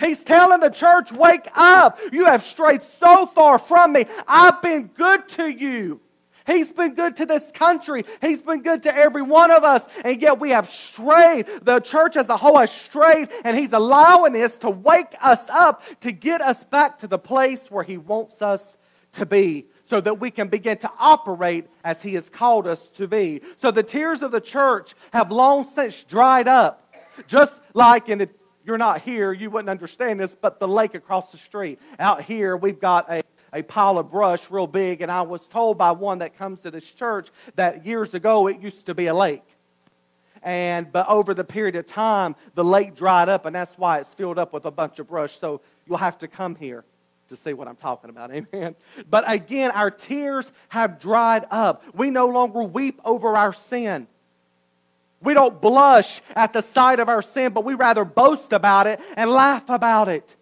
[0.00, 1.98] He's telling the church, wake up.
[2.10, 4.06] You have strayed so far from me.
[4.26, 6.00] I've been good to you.
[6.46, 8.04] He's been good to this country.
[8.20, 9.86] He's been good to every one of us.
[10.04, 11.46] And yet we have strayed.
[11.62, 13.28] The church as a whole has strayed.
[13.44, 17.70] And He's allowing this to wake us up, to get us back to the place
[17.70, 18.76] where He wants us
[19.12, 23.08] to be so that we can begin to operate as He has called us to
[23.08, 23.42] be.
[23.56, 26.94] So the tears of the church have long since dried up.
[27.26, 28.28] Just like in the
[28.64, 31.80] you're not here, you wouldn't understand this, but the lake across the street.
[31.98, 35.78] Out here, we've got a a pile of brush real big, and I was told
[35.78, 39.14] by one that comes to this church that years ago it used to be a
[39.14, 39.44] lake.
[40.42, 44.12] And but over the period of time, the lake dried up, and that's why it's
[44.14, 45.38] filled up with a bunch of brush.
[45.38, 46.84] So you'll have to come here
[47.28, 48.32] to see what I'm talking about.
[48.34, 48.74] Amen.
[49.08, 51.84] But again, our tears have dried up.
[51.94, 54.06] We no longer weep over our sin.
[55.22, 59.00] We don't blush at the sight of our sin, but we rather boast about it
[59.16, 60.34] and laugh about it.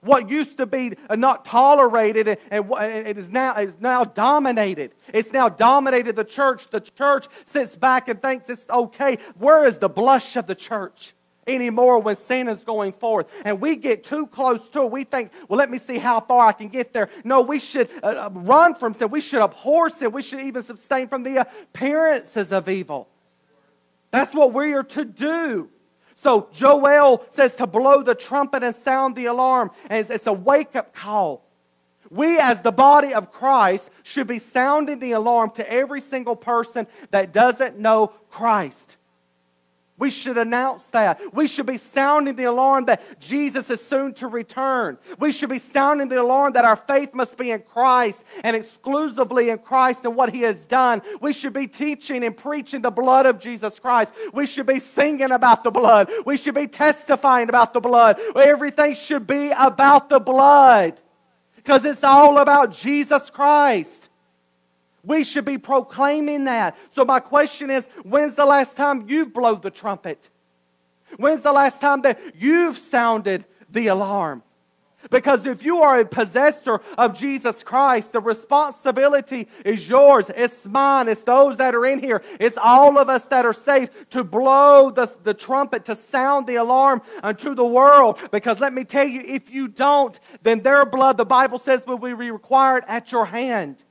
[0.00, 4.92] What used to be not tolerated and it is now, is now dominated.
[5.12, 6.68] It's now dominated the church.
[6.68, 9.18] The church sits back and thinks it's okay.
[9.38, 11.14] Where is the blush of the church?
[11.48, 13.26] anymore when sin is going forth.
[13.44, 14.90] And we get too close to it.
[14.90, 17.08] We think, well, let me see how far I can get there.
[17.24, 19.10] No, we should uh, uh run from sin.
[19.10, 20.12] We should abhor sin.
[20.12, 23.08] We should even abstain from the appearances of evil.
[24.10, 25.70] That's what we are to do.
[26.20, 29.70] So Joel says to blow the trumpet and sound the alarm.
[29.88, 31.44] And it's, it's a wake up call.
[32.10, 36.88] We, as the body of Christ, should be sounding the alarm to every single person
[37.12, 38.96] that doesn't know Christ.
[39.98, 41.34] We should announce that.
[41.34, 44.96] We should be sounding the alarm that Jesus is soon to return.
[45.18, 49.50] We should be sounding the alarm that our faith must be in Christ and exclusively
[49.50, 51.02] in Christ and what He has done.
[51.20, 54.12] We should be teaching and preaching the blood of Jesus Christ.
[54.32, 56.08] We should be singing about the blood.
[56.24, 58.20] We should be testifying about the blood.
[58.36, 61.00] Everything should be about the blood
[61.56, 64.07] because it's all about Jesus Christ.
[65.08, 66.76] We should be proclaiming that.
[66.92, 70.28] So, my question is when's the last time you've blown the trumpet?
[71.16, 74.42] When's the last time that you've sounded the alarm?
[75.10, 80.30] Because if you are a possessor of Jesus Christ, the responsibility is yours.
[80.36, 81.08] It's mine.
[81.08, 82.22] It's those that are in here.
[82.38, 86.56] It's all of us that are safe to blow the, the trumpet, to sound the
[86.56, 88.18] alarm unto the world.
[88.30, 91.96] Because let me tell you, if you don't, then their blood, the Bible says, will
[91.96, 93.84] be required at your hand.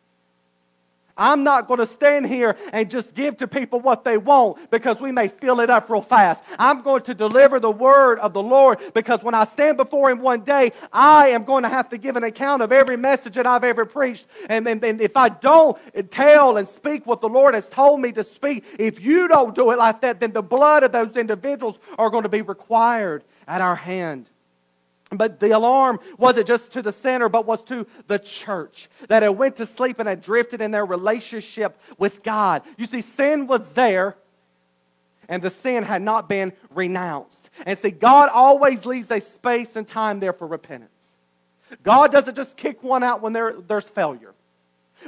[1.18, 5.00] I'm not going to stand here and just give to people what they want because
[5.00, 6.44] we may fill it up real fast.
[6.60, 10.20] I'm going to deliver the word of the Lord because when I stand before Him
[10.20, 13.48] one day, I am going to have to give an account of every message that
[13.48, 14.26] I've ever preached.
[14.50, 15.78] And, and, and if I don't
[16.12, 19.72] tell and speak what the Lord has told me to speak, if you don't do
[19.72, 23.62] it like that, then the blood of those individuals are going to be required at
[23.62, 24.30] our hand.
[25.10, 29.30] But the alarm wasn't just to the sinner, but was to the church that had
[29.30, 32.64] went to sleep and had drifted in their relationship with God.
[32.78, 34.18] You see, sin was there,
[35.30, 37.50] and the sin had not been renounced.
[37.66, 41.16] And see, God always leaves a space and time there for repentance.
[41.84, 44.34] God doesn't just kick one out when there, there's failure.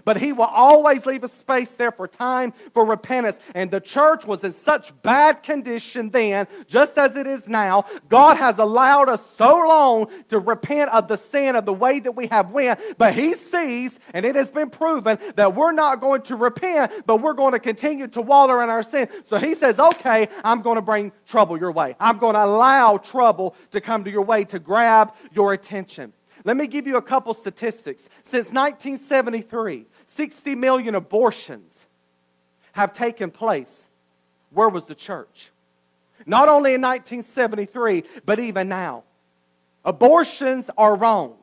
[0.05, 3.38] But he will always leave a space there for time for repentance.
[3.55, 7.85] And the church was in such bad condition then, just as it is now.
[8.07, 12.15] God has allowed us so long to repent of the sin of the way that
[12.15, 12.79] we have went.
[12.97, 17.17] But he sees, and it has been proven, that we're not going to repent, but
[17.17, 19.09] we're going to continue to wallow in our sin.
[19.25, 21.95] So he says, okay, I'm going to bring trouble your way.
[21.99, 26.13] I'm going to allow trouble to come to your way to grab your attention.
[26.45, 28.10] Let me give you a couple statistics.
[28.23, 31.86] Since 1973, 60 million abortions
[32.73, 33.88] have taken place.
[34.52, 35.52] Where was the church?
[36.25, 39.04] Not only in 1973, but even now.
[39.86, 41.36] Abortions are wrong.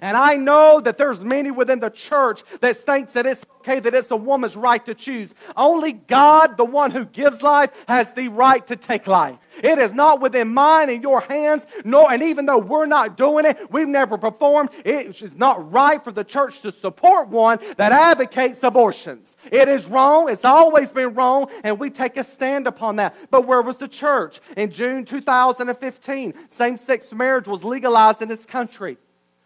[0.00, 3.94] And I know that there's many within the church that thinks that it's okay that
[3.94, 5.32] it's a woman's right to choose.
[5.56, 9.38] Only God, the one who gives life, has the right to take life.
[9.62, 13.44] It is not within mine and your hands, nor and even though we're not doing
[13.44, 17.92] it, we've never performed, it is not right for the church to support one that
[17.92, 19.36] advocates abortions.
[19.52, 23.14] It is wrong, it's always been wrong, and we take a stand upon that.
[23.30, 24.40] But where was the church?
[24.56, 28.96] In June 2015, same-sex marriage was legalized in this country.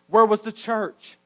[0.09, 1.19] Where was the church?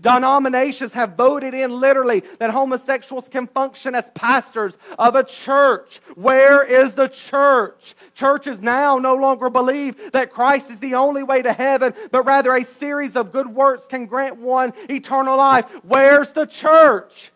[0.00, 6.00] Denominations have voted in literally that homosexuals can function as pastors of a church.
[6.16, 7.94] Where is the church?
[8.14, 12.54] Churches now no longer believe that Christ is the only way to heaven, but rather
[12.54, 15.66] a series of good works can grant one eternal life.
[15.84, 17.30] Where's the church?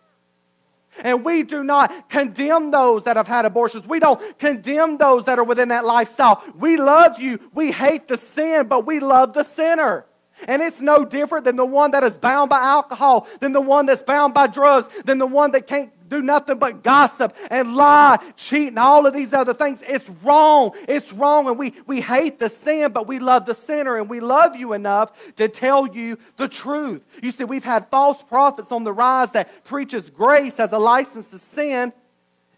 [1.02, 3.86] And we do not condemn those that have had abortions.
[3.86, 6.42] We don't condemn those that are within that lifestyle.
[6.56, 7.38] We love you.
[7.54, 10.04] We hate the sin, but we love the sinner.
[10.48, 13.86] And it's no different than the one that is bound by alcohol, than the one
[13.86, 18.18] that's bound by drugs, than the one that can't do nothing but gossip and lie,
[18.36, 19.82] cheat, and all of these other things.
[19.86, 20.72] It's wrong.
[20.88, 21.48] It's wrong.
[21.48, 23.96] And we, we hate the sin, but we love the sinner.
[23.96, 27.02] And we love you enough to tell you the truth.
[27.22, 31.28] You see, we've had false prophets on the rise that preaches grace as a license
[31.28, 31.92] to sin,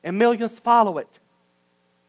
[0.02, 1.18] and millions follow it.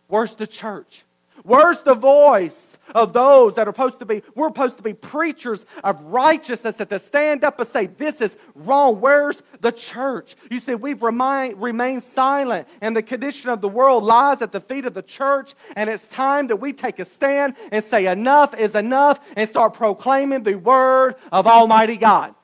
[0.07, 1.03] Where's the church?
[1.43, 5.65] Where's the voice of those that are supposed to be, we're supposed to be preachers
[5.83, 8.99] of righteousness that to stand up and say, this is wrong.
[9.01, 10.35] Where's the church?
[10.49, 14.61] You see, we've remain, remained silent, and the condition of the world lies at the
[14.61, 18.53] feet of the church, and it's time that we take a stand and say, enough
[18.53, 22.35] is enough, and start proclaiming the word of Almighty God.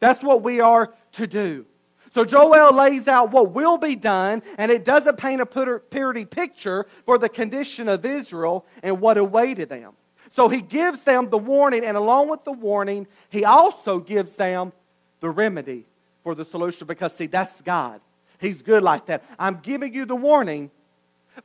[0.00, 1.66] That's what we are to do.
[2.12, 6.86] So Joel lays out what will be done, and it doesn't paint a purity picture
[7.06, 9.92] for the condition of Israel and what awaited them.
[10.28, 14.72] So he gives them the warning, and along with the warning, he also gives them
[15.20, 15.86] the remedy
[16.22, 18.02] for the solution because, see, that's God.
[18.38, 19.24] He's good like that.
[19.38, 20.70] I'm giving you the warning,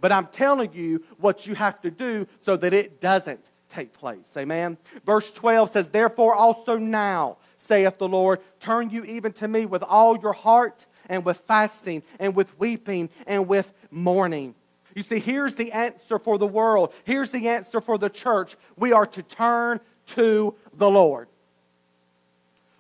[0.01, 4.34] but I'm telling you what you have to do so that it doesn't take place.
[4.36, 4.77] Amen.
[5.06, 8.39] Verse 12 says, Therefore, also now saith the Lord.
[8.59, 13.09] Turn you even to me with all your heart and with fasting and with weeping
[13.25, 14.55] and with mourning.
[14.95, 16.93] You see, here's the answer for the world.
[17.03, 18.55] Here's the answer for the church.
[18.77, 21.27] We are to turn to the Lord.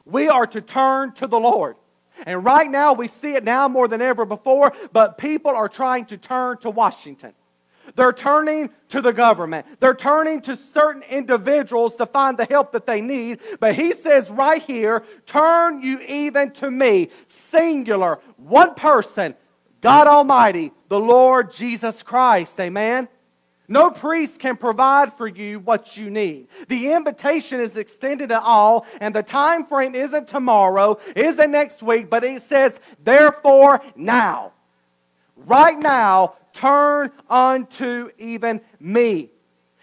[0.05, 1.75] We are to turn to the Lord.
[2.25, 6.05] And right now, we see it now more than ever before, but people are trying
[6.05, 7.33] to turn to Washington.
[7.97, 9.65] They're turning to the government.
[9.79, 13.39] They're turning to certain individuals to find the help that they need.
[13.59, 19.35] But he says right here, turn you even to me, singular, one person,
[19.81, 22.59] God Almighty, the Lord Jesus Christ.
[22.59, 23.09] Amen.
[23.67, 26.49] No priest can provide for you what you need.
[26.67, 32.11] The invitation is extended to all, and the time frame isn't tomorrow, isn't next week,
[32.11, 34.53] but it says, therefore, now.
[35.35, 39.29] Right now, Turn unto even me.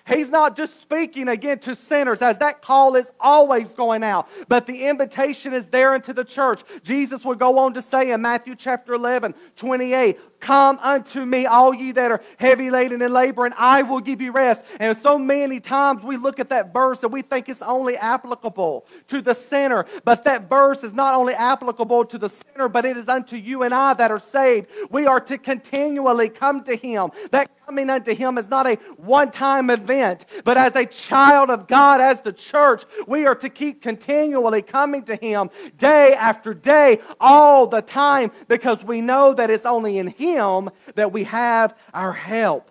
[0.09, 4.67] He's not just speaking again to sinners, as that call is always going out, but
[4.67, 6.63] the invitation is there into the church.
[6.83, 11.73] Jesus would go on to say in Matthew chapter 11, 28, Come unto me, all
[11.73, 14.63] ye that are heavy laden and labor, and I will give you rest.
[14.79, 18.85] And so many times we look at that verse and we think it's only applicable
[19.09, 19.87] to the sinner.
[20.05, 23.63] But that verse is not only applicable to the sinner, but it is unto you
[23.63, 24.69] and I that are saved.
[24.91, 27.13] We are to continually come to Him.
[27.31, 31.67] That coming unto Him is not a one time event, but as a child of
[31.67, 36.99] God, as the church, we are to keep continually coming to Him day after day,
[37.19, 41.77] all the time, because we know that it's only in Him him that we have
[41.93, 42.71] our help.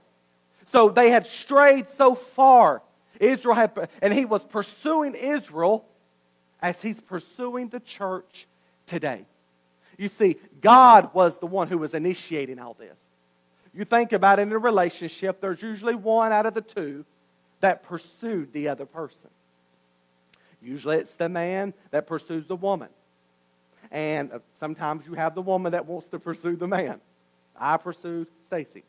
[0.65, 2.81] So they had strayed so far
[3.19, 5.85] Israel had, and he was pursuing Israel
[6.61, 8.47] as he's pursuing the church
[8.85, 9.25] today.
[9.97, 12.97] You see, God was the one who was initiating all this.
[13.73, 17.05] You think about it in a relationship, there's usually one out of the two
[17.59, 19.29] that pursued the other person.
[20.61, 22.89] Usually it's the man that pursues the woman.
[23.91, 26.99] And sometimes you have the woman that wants to pursue the man.
[27.59, 28.83] I pursue Stacy.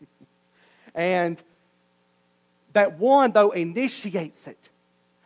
[0.94, 1.42] and
[2.72, 4.70] that one, though, initiates it.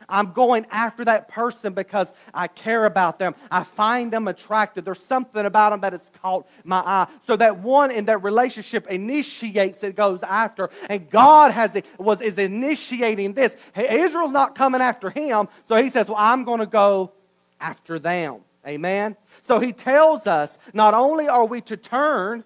[0.09, 3.34] I'm going after that person because I care about them.
[3.51, 4.84] I find them attractive.
[4.84, 7.07] There's something about them that has caught my eye.
[7.26, 10.70] So that one in that relationship initiates it, goes after.
[10.88, 13.57] And God has was is initiating this.
[13.76, 17.12] Israel's not coming after him, so he says, Well, I'm going to go
[17.61, 18.40] after them.
[18.66, 19.16] Amen.
[19.45, 22.45] So he tells us not only are we to turn,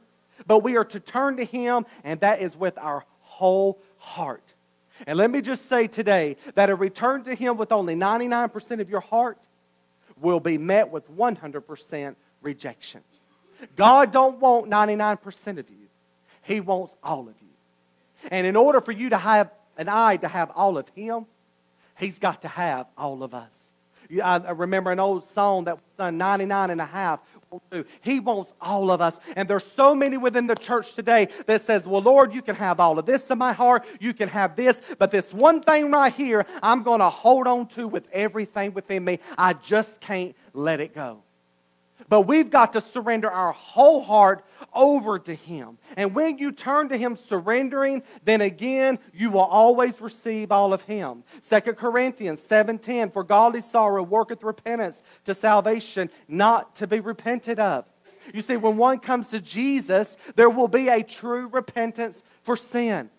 [0.48, 4.54] but we are to turn to him, and that is with our whole heart.
[5.06, 8.90] And let me just say today that a return to Him with only 99% of
[8.90, 9.38] your heart
[10.20, 13.02] will be met with 100% rejection.
[13.76, 15.86] God don't want 99% of you.
[16.42, 18.28] He wants all of you.
[18.32, 21.26] And in order for you to have an eye to have all of Him,
[21.96, 23.67] He's got to have all of us.
[24.22, 27.20] I remember an old song that was done 99 and a half.
[28.00, 29.18] He wants all of us.
[29.36, 32.80] And there's so many within the church today that says, well, Lord, you can have
[32.80, 33.86] all of this in my heart.
[34.00, 34.80] You can have this.
[34.98, 39.04] But this one thing right here, I'm going to hold on to with everything within
[39.04, 39.18] me.
[39.36, 41.22] I just can't let it go.
[42.08, 45.78] But we've got to surrender our whole heart over to Him.
[45.96, 50.82] And when you turn to Him surrendering, then again, you will always receive all of
[50.82, 51.22] Him.
[51.48, 57.84] 2 Corinthians 7.10, For godly sorrow worketh repentance to salvation, not to be repented of.
[58.32, 63.10] You see, when one comes to Jesus, there will be a true repentance for sin.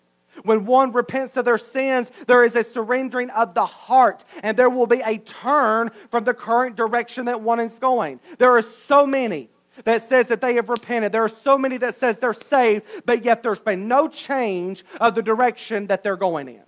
[0.44, 4.70] When one repents of their sins, there is a surrendering of the heart, and there
[4.70, 8.20] will be a turn from the current direction that one is going.
[8.38, 9.50] There are so many
[9.84, 11.12] that says that they have repented.
[11.12, 15.14] There are so many that says they're saved, but yet there's been no change of
[15.14, 16.62] the direction that they're going in.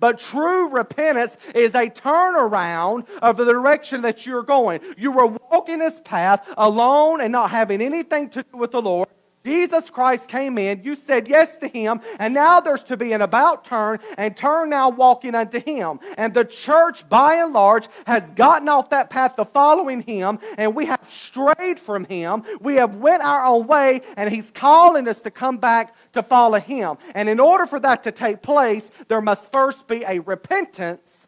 [0.00, 4.80] But true repentance is a turnaround of the direction that you're going.
[4.96, 9.08] You were walking this path alone and not having anything to do with the Lord.
[9.44, 13.20] Jesus Christ came in, you said yes to him, and now there's to be an
[13.20, 16.00] about turn and turn now walking unto him.
[16.16, 20.74] And the church, by and large, has gotten off that path of following him, and
[20.74, 22.42] we have strayed from him.
[22.60, 26.58] We have went our own way, and he's calling us to come back to follow
[26.58, 26.96] him.
[27.14, 31.26] And in order for that to take place, there must first be a repentance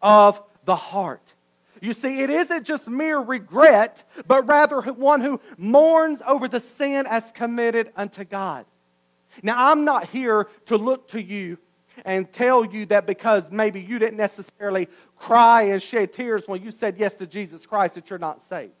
[0.00, 1.32] of the heart.
[1.82, 7.06] You see, it isn't just mere regret, but rather one who mourns over the sin
[7.08, 8.66] as committed unto God.
[9.42, 11.58] Now, I'm not here to look to you
[12.04, 16.70] and tell you that because maybe you didn't necessarily cry and shed tears when you
[16.70, 18.72] said yes to Jesus Christ that you're not saved.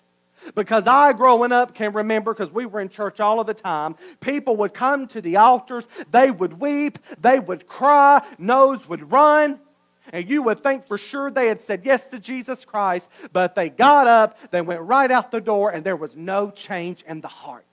[0.54, 3.96] Because I, growing up, can remember, because we were in church all of the time,
[4.20, 9.58] people would come to the altars, they would weep, they would cry, nose would run.
[10.12, 13.68] And you would think for sure they had said yes to Jesus Christ, but they
[13.68, 17.28] got up, they went right out the door, and there was no change in the
[17.28, 17.64] heart.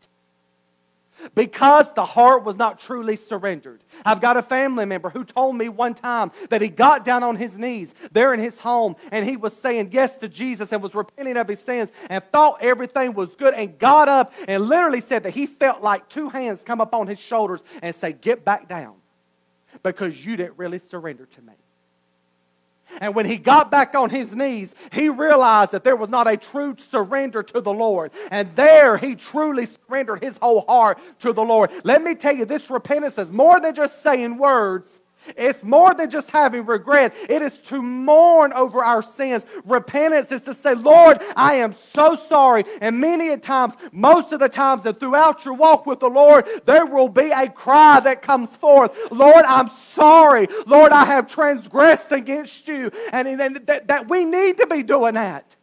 [1.35, 3.83] Because the heart was not truly surrendered.
[4.05, 7.35] I've got a family member who told me one time that he got down on
[7.35, 10.95] his knees there in his home and he was saying yes to Jesus and was
[10.95, 15.23] repenting of his sins and thought everything was good and got up and literally said
[15.23, 18.69] that he felt like two hands come up on his shoulders and say, Get back
[18.69, 18.95] down
[19.83, 21.53] because you didn't really surrender to me.
[22.99, 26.37] And when he got back on his knees, he realized that there was not a
[26.37, 28.11] true surrender to the Lord.
[28.29, 31.71] And there he truly surrendered his whole heart to the Lord.
[31.83, 34.99] Let me tell you, this repentance is more than just saying words,
[35.35, 37.13] it's more than just having regret.
[37.29, 39.45] It is to mourn over our sins.
[39.65, 42.65] Repentance is to say, Lord, I am so sorry.
[42.81, 46.47] And many a times, most of the times, and throughout your walk with the Lord,
[46.65, 48.97] there will be a cry that comes forth.
[49.11, 50.47] Lord, I'm sorry.
[50.65, 52.91] Lord, I have transgressed against you.
[53.11, 55.55] And, and that, that we need to be doing that.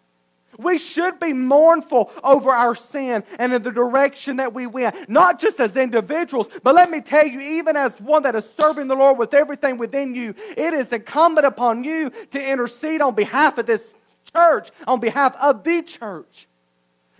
[0.58, 5.38] We should be mournful over our sin and in the direction that we went, not
[5.38, 8.96] just as individuals, but let me tell you, even as one that is serving the
[8.96, 13.66] Lord with everything within you, it is incumbent upon you to intercede on behalf of
[13.66, 13.94] this
[14.34, 16.48] church, on behalf of the church.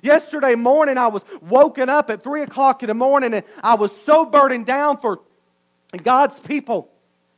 [0.02, 3.96] Yesterday morning, I was woken up at 3 o'clock in the morning and I was
[4.02, 5.20] so burdened down for
[6.02, 6.90] God's people.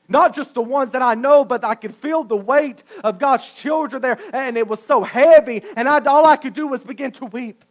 [0.09, 3.53] Not just the ones that I know, but I could feel the weight of God's
[3.53, 7.13] children there, and it was so heavy, and I, all I could do was begin
[7.13, 7.65] to weep.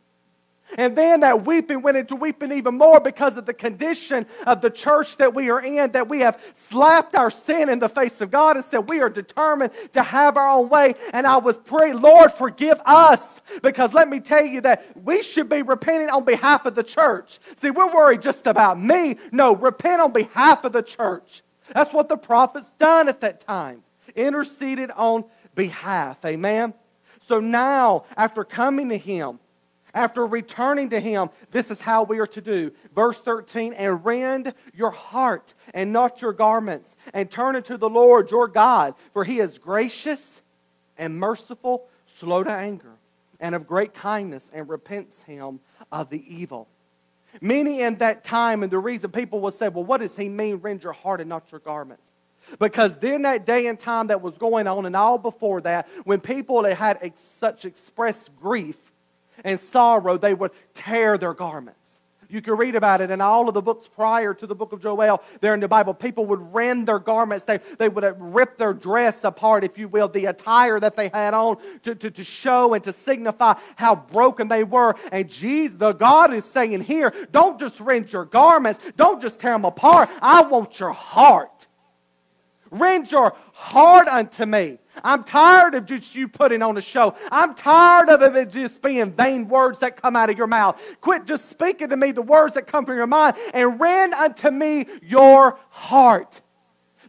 [0.77, 4.69] And then that weeping went into weeping even more because of the condition of the
[4.69, 8.31] church that we are in, that we have slapped our sin in the face of
[8.31, 10.95] God and said we are determined to have our own way.
[11.13, 13.41] And I was praying, Lord, forgive us.
[13.61, 17.39] Because let me tell you that we should be repenting on behalf of the church.
[17.61, 19.15] See, we're worried just about me.
[19.31, 21.43] No, repent on behalf of the church.
[21.73, 23.83] That's what the prophets done at that time.
[24.15, 26.23] Interceded on behalf.
[26.25, 26.73] Amen.
[27.21, 29.39] So now, after coming to him,
[29.93, 32.71] after returning to him, this is how we are to do.
[32.93, 38.29] Verse 13, and rend your heart and not your garments, and turn unto the Lord
[38.29, 40.41] your God, for he is gracious
[40.97, 42.93] and merciful, slow to anger,
[43.39, 45.59] and of great kindness, and repents him
[45.91, 46.67] of the evil.
[47.41, 50.57] Many in that time, and the reason people would say, well, what does he mean,
[50.57, 52.09] rend your heart and not your garments?
[52.59, 56.21] Because then that day and time that was going on, and all before that, when
[56.21, 58.77] people had such expressed grief
[59.43, 61.86] and sorrow, they would tear their garments.
[62.29, 64.81] You can read about it in all of the books prior to the book of
[64.81, 65.93] Joel there in the Bible.
[65.93, 67.45] People would rend their garments.
[67.45, 71.33] They, they would rip their dress apart, if you will, the attire that they had
[71.33, 74.95] on to, to, to show and to signify how broken they were.
[75.11, 78.79] And Jesus, the God is saying here, don't just rend your garments.
[78.97, 80.09] Don't just tear them apart.
[80.21, 81.67] I want your heart.
[82.71, 84.79] Rend your heart unto me.
[85.03, 87.15] I'm tired of just you putting on a show.
[87.31, 90.81] I'm tired of it just being vain words that come out of your mouth.
[91.01, 94.49] Quit just speaking to me the words that come from your mind and rend unto
[94.51, 96.41] me your heart.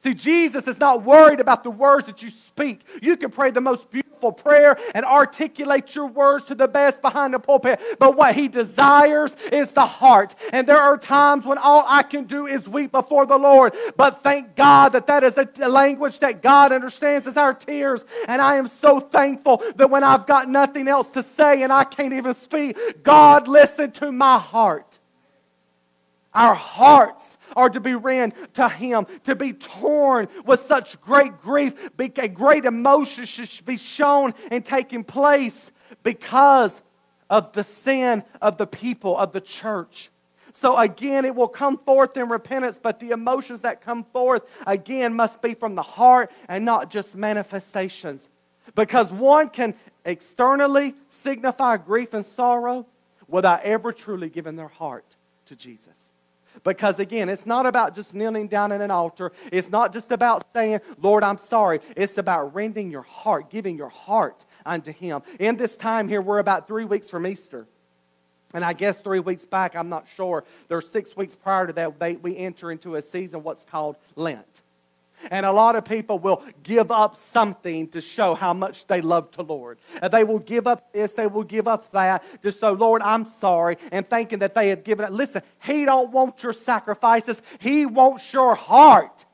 [0.02, 2.82] See, Jesus is not worried about the words that you speak.
[3.02, 7.34] You can pray the most beautiful prayer and articulate your words to the best behind
[7.34, 10.34] the pulpit, but what he desires is the heart.
[10.52, 14.22] And there are times when all I can do is weep before the Lord, but
[14.22, 18.04] thank God that that is a language that God understands as our tears.
[18.26, 21.84] And I am so thankful that when I've got nothing else to say and I
[21.84, 24.98] can't even speak, God listen to my heart.
[26.34, 31.74] Our hearts are to be ran to Him, to be torn with such great grief,
[31.98, 35.72] a great emotion should be shown and taking place
[36.04, 36.80] because
[37.28, 40.10] of the sin of the people of the church.
[40.52, 45.14] So again, it will come forth in repentance, but the emotions that come forth again
[45.14, 48.28] must be from the heart and not just manifestations.
[48.76, 52.86] Because one can externally signify grief and sorrow
[53.26, 56.12] without ever truly giving their heart to Jesus.
[56.64, 59.32] Because again, it's not about just kneeling down in an altar.
[59.52, 61.80] It's not just about saying, Lord, I'm sorry.
[61.96, 65.22] It's about rending your heart, giving your heart unto Him.
[65.38, 67.66] In this time here, we're about three weeks from Easter.
[68.54, 70.44] And I guess three weeks back, I'm not sure.
[70.68, 74.57] There's six weeks prior to that, date, we enter into a season what's called Lent.
[75.30, 79.32] And a lot of people will give up something to show how much they love
[79.32, 79.78] the Lord.
[80.00, 83.26] And they will give up this, they will give up that, just so, Lord, I'm
[83.40, 85.12] sorry, and thinking that they have given it.
[85.12, 89.24] Listen, He don't want your sacrifices, He wants your heart.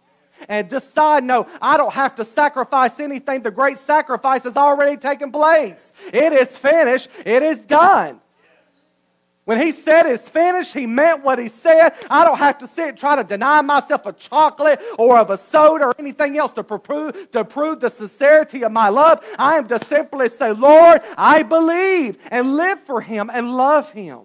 [0.49, 3.43] And decide, no, I don't have to sacrifice anything.
[3.43, 5.93] The great sacrifice has already taken place.
[6.13, 8.21] It is finished, it is done.
[9.45, 11.91] When he said it's finished, he meant what he said.
[12.09, 15.37] I don't have to sit and try to deny myself a chocolate or of a
[15.37, 19.23] soda or anything else to prove, to prove the sincerity of my love.
[19.39, 24.21] I am to simply say, Lord, I believe and live for him and love him.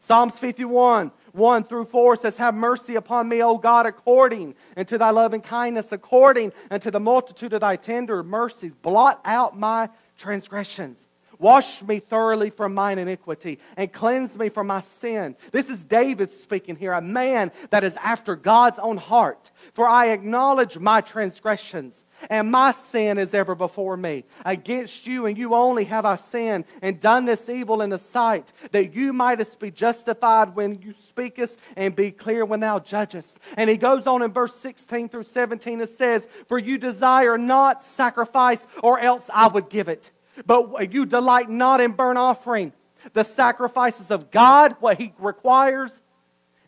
[0.00, 5.10] Psalms 51, 1 through 4 says, Have mercy upon me, O God, according unto thy
[5.10, 8.74] loving kindness, according unto the multitude of thy tender mercies.
[8.74, 11.06] Blot out my transgressions.
[11.40, 15.34] Wash me thoroughly from mine iniquity and cleanse me from my sin.
[15.52, 19.50] This is David speaking here, a man that is after God's own heart.
[19.72, 24.24] For I acknowledge my transgressions, and my sin is ever before me.
[24.44, 28.52] Against you and you only have I sinned and done this evil in the sight,
[28.72, 33.38] that you mightest be justified when you speakest and be clear when thou judgest.
[33.56, 37.82] And he goes on in verse 16 through 17, it says, For you desire not
[37.82, 40.10] sacrifice, or else I would give it.
[40.46, 42.72] But you delight not in burnt offering,
[43.12, 46.00] the sacrifices of God, what He requires,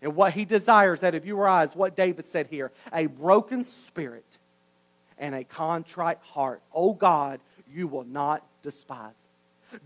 [0.01, 1.75] and what He desires out of your eyes.
[1.75, 4.39] What David said here a broken spirit
[5.18, 6.62] and a contrite heart.
[6.75, 7.41] Oh God,
[7.73, 9.14] you will not despise.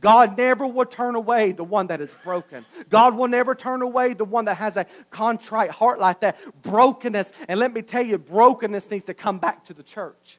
[0.01, 2.67] God never will turn away the one that is broken.
[2.91, 6.39] God will never turn away the one that has a contrite heart like that.
[6.63, 10.39] Brokenness, and let me tell you, brokenness needs to come back to the church.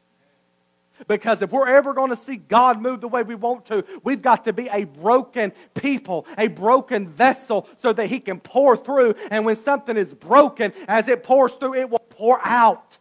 [1.08, 4.22] Because if we're ever going to see God move the way we want to, we've
[4.22, 9.16] got to be a broken people, a broken vessel, so that He can pour through.
[9.30, 12.98] And when something is broken, as it pours through, it will pour out.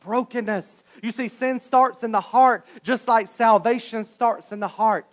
[0.00, 0.82] Brokenness.
[1.02, 5.06] You see, sin starts in the heart, just like salvation starts in the heart.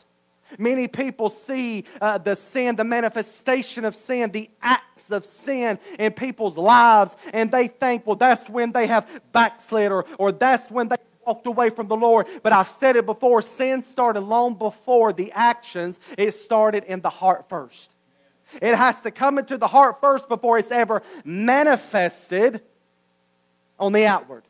[0.57, 6.11] Many people see uh, the sin, the manifestation of sin, the acts of sin in
[6.11, 10.89] people's lives, and they think, well, that's when they have backslid or, or that's when
[10.89, 12.27] they walked away from the Lord.
[12.43, 17.09] But I've said it before sin started long before the actions, it started in the
[17.09, 17.89] heart first.
[18.61, 22.61] It has to come into the heart first before it's ever manifested
[23.79, 24.43] on the outward.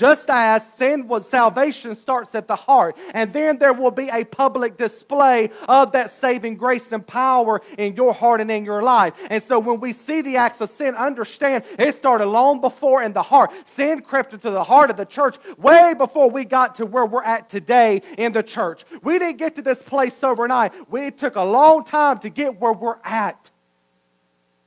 [0.00, 4.24] Just as sin was salvation starts at the heart, and then there will be a
[4.24, 9.12] public display of that saving grace and power in your heart and in your life.
[9.28, 13.12] And so when we see the acts of sin, understand it started long before in
[13.12, 13.50] the heart.
[13.68, 17.22] Sin crept into the heart of the church way before we got to where we're
[17.22, 18.86] at today in the church.
[19.02, 20.72] We didn't get to this place overnight.
[20.94, 23.49] it took a long time to get where we're at.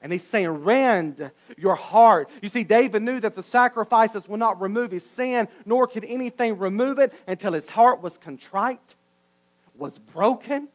[0.03, 2.29] And he's saying, rend your heart.
[2.41, 6.59] You see, David knew that the sacrifices will not remove his sin, nor could anything
[6.59, 8.95] remove it until his heart was contrite,
[9.77, 10.67] was broken,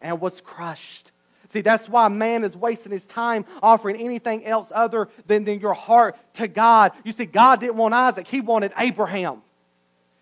[0.00, 1.12] and was crushed.
[1.48, 5.74] See, that's why man is wasting his time offering anything else other than, than your
[5.74, 6.92] heart to God.
[7.04, 9.42] You see, God didn't want Isaac, he wanted Abraham.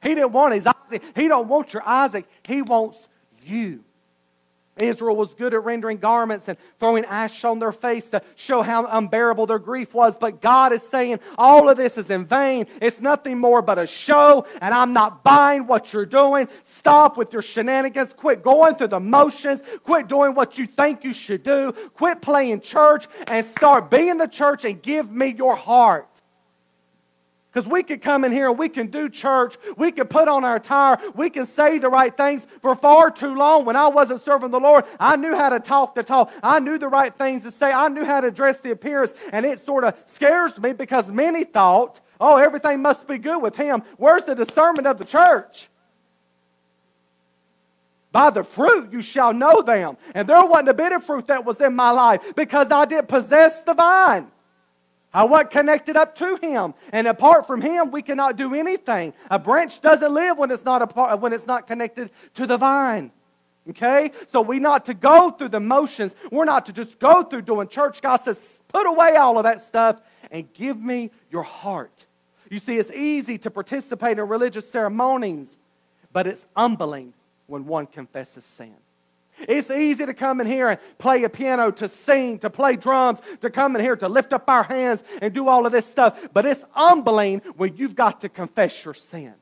[0.02, 1.02] He didn't want his Isaac.
[1.14, 2.26] He don't want your Isaac.
[2.44, 2.96] He wants
[3.44, 3.82] you.
[4.76, 8.86] Israel was good at rendering garments and throwing ash on their face to show how
[8.86, 10.16] unbearable their grief was.
[10.18, 12.66] But God is saying, all of this is in vain.
[12.80, 16.48] It's nothing more but a show, and I'm not buying what you're doing.
[16.62, 18.12] Stop with your shenanigans.
[18.12, 19.62] Quit going through the motions.
[19.84, 21.72] Quit doing what you think you should do.
[21.94, 26.15] Quit playing church and start being the church and give me your heart.
[27.56, 29.56] Because we could come in here and we can do church.
[29.78, 30.98] We can put on our attire.
[31.14, 33.64] We can say the right things for far too long.
[33.64, 36.30] When I wasn't serving the Lord, I knew how to talk the talk.
[36.42, 37.72] I knew the right things to say.
[37.72, 39.14] I knew how to dress the appearance.
[39.32, 43.56] And it sort of scares me because many thought, oh, everything must be good with
[43.56, 43.82] him.
[43.96, 45.70] Where's the discernment of the church?
[48.12, 49.96] By the fruit you shall know them.
[50.14, 53.08] And there wasn't a bit of fruit that was in my life because I didn't
[53.08, 54.30] possess the vine.
[55.16, 56.74] I wasn't connected up to Him.
[56.92, 59.14] And apart from Him, we cannot do anything.
[59.30, 62.58] A branch doesn't live when it's not, a apart, when it's not connected to the
[62.58, 63.10] vine.
[63.70, 64.10] Okay?
[64.28, 66.14] So we're not to go through the motions.
[66.30, 68.02] We're not to just go through doing church.
[68.02, 72.04] God says, put away all of that stuff and give me your heart.
[72.50, 75.56] You see, it's easy to participate in religious ceremonies,
[76.12, 77.14] but it's humbling
[77.46, 78.74] when one confesses sin.
[79.40, 83.20] It's easy to come in here and play a piano, to sing, to play drums,
[83.40, 86.18] to come in here to lift up our hands and do all of this stuff.
[86.32, 89.34] But it's humbling when you've got to confess your sin.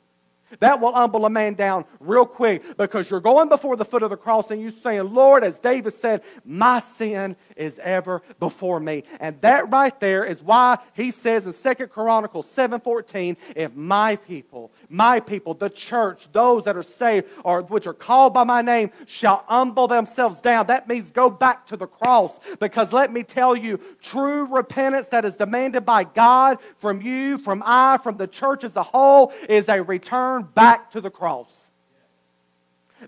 [0.60, 4.10] That will humble a man down real quick because you're going before the foot of
[4.10, 9.04] the cross and you're saying, Lord, as David said, my sin is ever before me.
[9.20, 14.72] And that right there is why he says in Second Chronicles 7:14, if my people,
[14.88, 18.90] my people, the church, those that are saved or which are called by my name,
[19.06, 20.66] shall humble themselves down.
[20.66, 22.38] That means go back to the cross.
[22.60, 27.62] Because let me tell you, true repentance that is demanded by God from you, from
[27.64, 31.70] I, from the church as a whole, is a return back to the cross.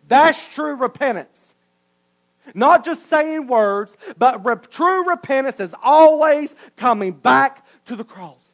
[0.08, 1.54] That's true repentance.
[2.54, 8.45] Not just saying words, but re- true repentance is always coming back to the cross.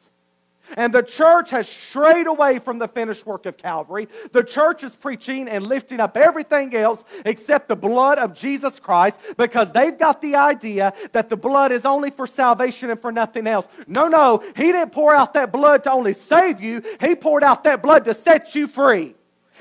[0.77, 4.07] And the church has strayed away from the finished work of Calvary.
[4.31, 9.19] The church is preaching and lifting up everything else except the blood of Jesus Christ
[9.37, 13.47] because they've got the idea that the blood is only for salvation and for nothing
[13.47, 13.67] else.
[13.87, 17.63] No, no, He didn't pour out that blood to only save you, He poured out
[17.63, 19.15] that blood to set you free.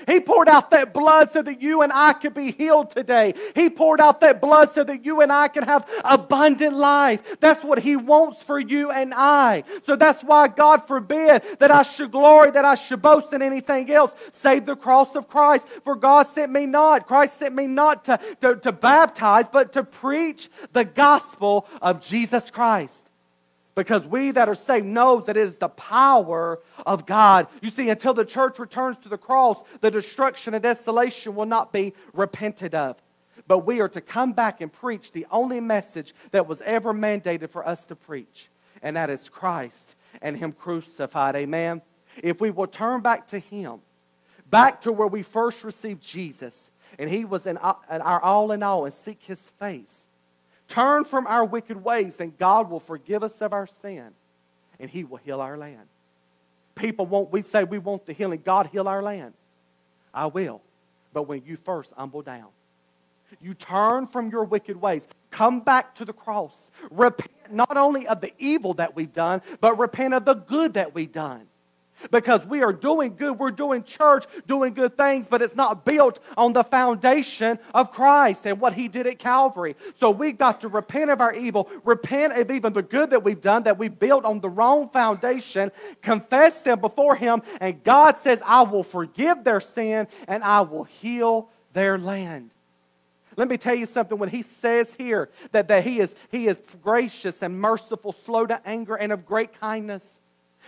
[0.07, 3.35] He poured out that blood so that you and I could be healed today.
[3.55, 7.41] He poured out that blood so that you and I can have abundant life.
[7.41, 9.65] That's what He wants for you and I.
[9.85, 13.91] So that's why God forbid that I should glory, that I should boast in anything
[13.91, 15.67] else save the cross of Christ.
[15.85, 19.85] For God sent me not, Christ sent me not to, to, to baptize, but to
[19.85, 23.09] preach the gospel of Jesus Christ.
[23.75, 27.47] Because we that are saved knows that it is the power of God.
[27.63, 31.73] You see, until the church returns to the cross, the destruction and desolation will not
[31.73, 32.97] be repented of.
[33.49, 37.51] But we are to come back and preach the only message that was ever mandated
[37.51, 38.49] for us to preach,
[38.83, 41.35] and that is Christ and Him crucified.
[41.35, 41.81] Amen.
[42.23, 43.81] If we will turn back to Him,
[44.51, 48.63] back to where we first received Jesus, and He was in uh, our all in
[48.63, 50.07] all, and seek His face
[50.73, 54.11] turn from our wicked ways, then God will forgive us of our sin
[54.81, 55.87] and He will heal our land.
[56.75, 58.41] People won't, we say we want the healing.
[58.43, 59.35] God heal our land.
[60.15, 60.63] I will.
[61.13, 62.49] But when you first humble down,
[63.41, 68.23] you turn from your wicked ways, come back to the cross, repent not only of
[68.23, 71.47] the evil that we've done, but repent of the good that we've done.
[72.11, 73.39] Because we are doing good.
[73.39, 78.47] We're doing church, doing good things, but it's not built on the foundation of Christ
[78.47, 79.77] and what He did at Calvary.
[79.99, 83.41] So we've got to repent of our evil, repent of even the good that we've
[83.41, 88.43] done that we built on the wrong foundation, confess them before Him, and God says,
[88.45, 92.51] I will forgive their sin and I will heal their land.
[93.37, 94.19] Let me tell you something.
[94.19, 98.61] When he says here that, that he, is, he is gracious and merciful, slow to
[98.67, 100.21] anger, and of great kindness,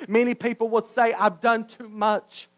[0.09, 2.49] Many people would say, I've done too much.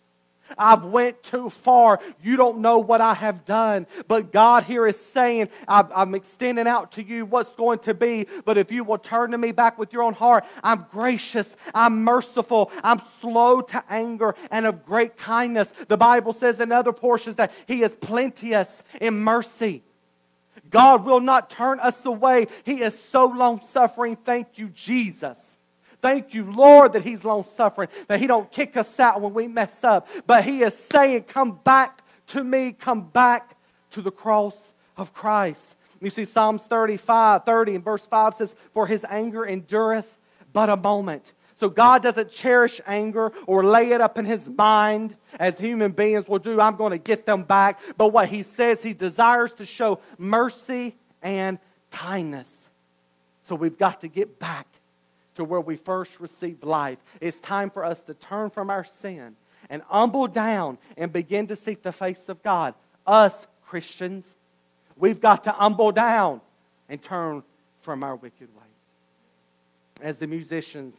[0.57, 1.99] I've went too far.
[2.23, 3.87] You don't know what I have done.
[4.07, 8.29] But God here is saying, I'm extending out to you what's going to be.
[8.45, 12.05] But if you will turn to me back with your own heart, I'm gracious, I'm
[12.05, 15.73] merciful, I'm slow to anger, and of great kindness.
[15.89, 19.83] The Bible says in other portions that He is plenteous in mercy.
[20.71, 22.47] God will not turn us away.
[22.65, 24.17] He is so long suffering.
[24.17, 25.56] Thank you, Jesus.
[26.07, 29.49] Thank you, Lord, that He's long suffering, that He don't kick us out when we
[29.49, 30.07] mess up.
[30.25, 33.57] But He is saying, Come back to me, come back
[33.91, 35.75] to the cross of Christ.
[36.01, 40.17] You see, Psalms 35, 30 and verse 5 says, For his anger endureth
[40.53, 41.33] but a moment.
[41.57, 46.29] So God doesn't cherish anger or lay it up in his mind as human beings
[46.29, 46.61] will do.
[46.61, 47.81] I'm going to get them back.
[47.97, 51.59] But what he says, he desires to show mercy and
[51.91, 52.55] kindness.
[53.43, 54.69] So we've got to get back
[55.37, 56.99] to where we first received life.
[57.21, 59.37] It's time for us to turn from our sin
[59.71, 62.75] and humble down and begin to seek the face of God.
[63.07, 64.35] Us, Christians,
[64.97, 66.41] we've got to humble down
[66.89, 67.43] and turn
[67.83, 68.65] from our wicked ways.
[70.01, 70.95] As the musicians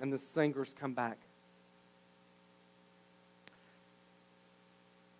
[0.00, 1.18] and the singers come back,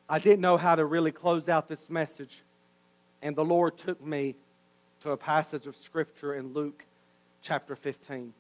[0.09, 2.43] I didn't know how to really close out this message,
[3.23, 4.37] and the Lord took me
[5.03, 6.85] to a passage of Scripture in Luke
[7.43, 8.33] chapter 15.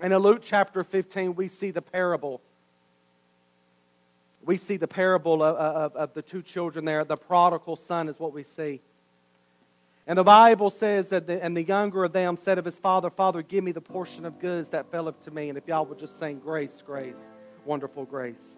[0.00, 2.40] And in Luke chapter 15, we see the parable.
[4.44, 7.04] We see the parable of, of, of, the two children there.
[7.04, 8.80] The prodigal son is what we see.
[10.06, 13.10] And the Bible says that, the, and the younger of them said of his father,
[13.10, 15.50] Father, give me the portion of goods that up to me.
[15.50, 17.20] And if y'all would just sing, Grace, grace,
[17.66, 18.56] wonderful grace.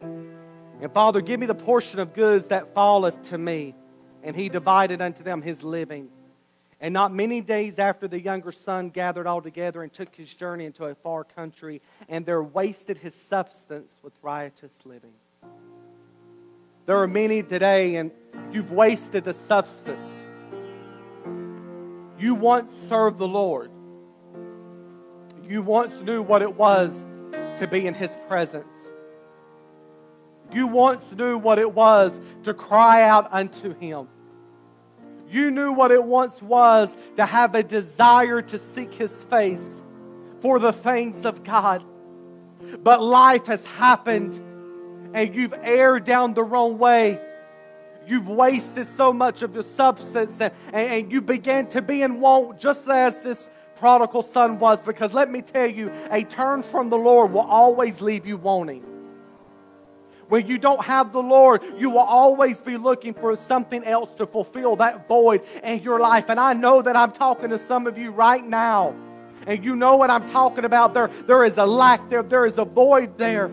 [0.00, 3.74] And Father, give me the portion of goods that falleth to me.
[4.22, 6.08] And he divided unto them his living.
[6.80, 10.64] And not many days after the younger son gathered all together and took his journey
[10.64, 15.12] into a far country, and there wasted his substance with riotous living.
[16.86, 18.10] There are many today, and
[18.50, 20.10] you've wasted the substance.
[22.18, 23.70] You once served the Lord.
[25.46, 27.04] You once knew what it was
[27.58, 28.72] to be in His presence.
[30.52, 34.08] You once knew what it was to cry out unto Him.
[35.30, 39.80] You knew what it once was to have a desire to seek His face
[40.40, 41.84] for the things of God.
[42.82, 44.34] But life has happened
[45.14, 47.20] and you've erred down the wrong way.
[48.06, 52.58] You've wasted so much of your substance and, and you began to be in want
[52.58, 54.82] just as this prodigal son was.
[54.82, 58.84] Because let me tell you, a turn from the Lord will always leave you wanting.
[60.30, 64.26] When you don't have the Lord, you will always be looking for something else to
[64.26, 66.30] fulfill that void in your life.
[66.30, 68.94] And I know that I'm talking to some of you right now.
[69.48, 70.94] And you know what I'm talking about.
[70.94, 73.50] There, there is a lack there, there is a void there.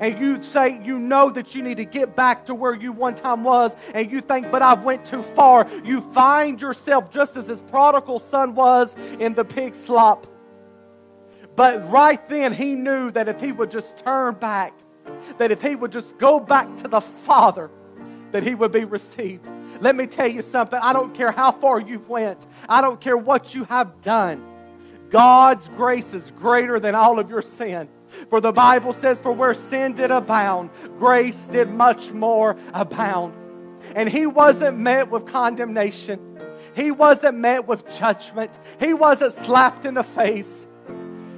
[0.00, 3.14] And you say you know that you need to get back to where you one
[3.14, 5.66] time was, and you think, but I've went too far.
[5.82, 10.26] You find yourself just as his prodigal son was in the pig slop.
[11.56, 14.74] But right then he knew that if he would just turn back
[15.38, 17.70] that if he would just go back to the Father,
[18.32, 19.48] that he would be received.
[19.80, 20.78] Let me tell you something.
[20.80, 22.46] I don't care how far you've went.
[22.68, 24.44] I don't care what you have done.
[25.10, 27.88] God's grace is greater than all of your sin.
[28.30, 33.34] For the Bible says, For where sin did abound, grace did much more abound.
[33.94, 36.40] And he wasn't met with condemnation.
[36.74, 38.58] He wasn't met with judgment.
[38.80, 40.66] He wasn't slapped in the face.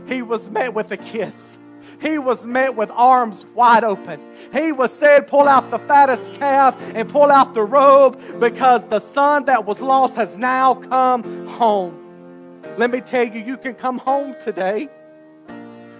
[0.06, 1.58] He was met with a kiss
[2.06, 4.20] he was met with arms wide open.
[4.52, 9.00] He was said, Pull out the fattest calf and pull out the robe because the
[9.00, 12.62] son that was lost has now come home.
[12.78, 14.88] Let me tell you, you can come home today.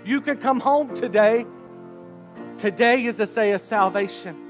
[0.05, 1.45] You can come home today.
[2.59, 4.43] Today is the day of salvation.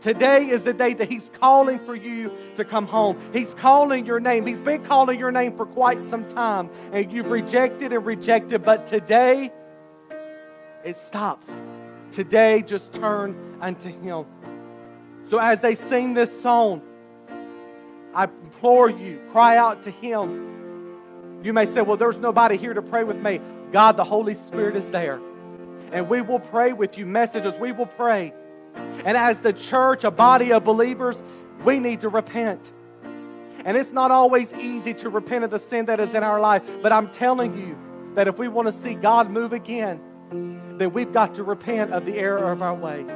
[0.00, 3.18] Today is the day that He's calling for you to come home.
[3.32, 4.46] He's calling your name.
[4.46, 8.64] He's been calling your name for quite some time, and you've rejected and rejected.
[8.64, 9.52] But today
[10.84, 11.50] it stops.
[12.10, 14.26] Today, just turn unto Him.
[15.28, 16.82] So as they sing this song,
[18.14, 21.40] I implore you, cry out to Him.
[21.42, 23.40] You may say, Well, there's nobody here to pray with me.
[23.72, 25.20] God, the Holy Spirit is there.
[25.92, 28.32] And we will pray with you, messages, we will pray.
[29.04, 31.16] And as the church, a body of believers,
[31.64, 32.70] we need to repent.
[33.64, 36.62] And it's not always easy to repent of the sin that is in our life,
[36.82, 37.78] but I'm telling you
[38.14, 40.00] that if we want to see God move again,
[40.82, 43.06] then we've got to repent of the error of our way.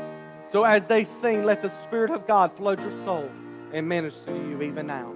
[0.52, 3.28] So as they sing, let the Spirit of God flood your soul
[3.72, 5.15] and minister to you even now.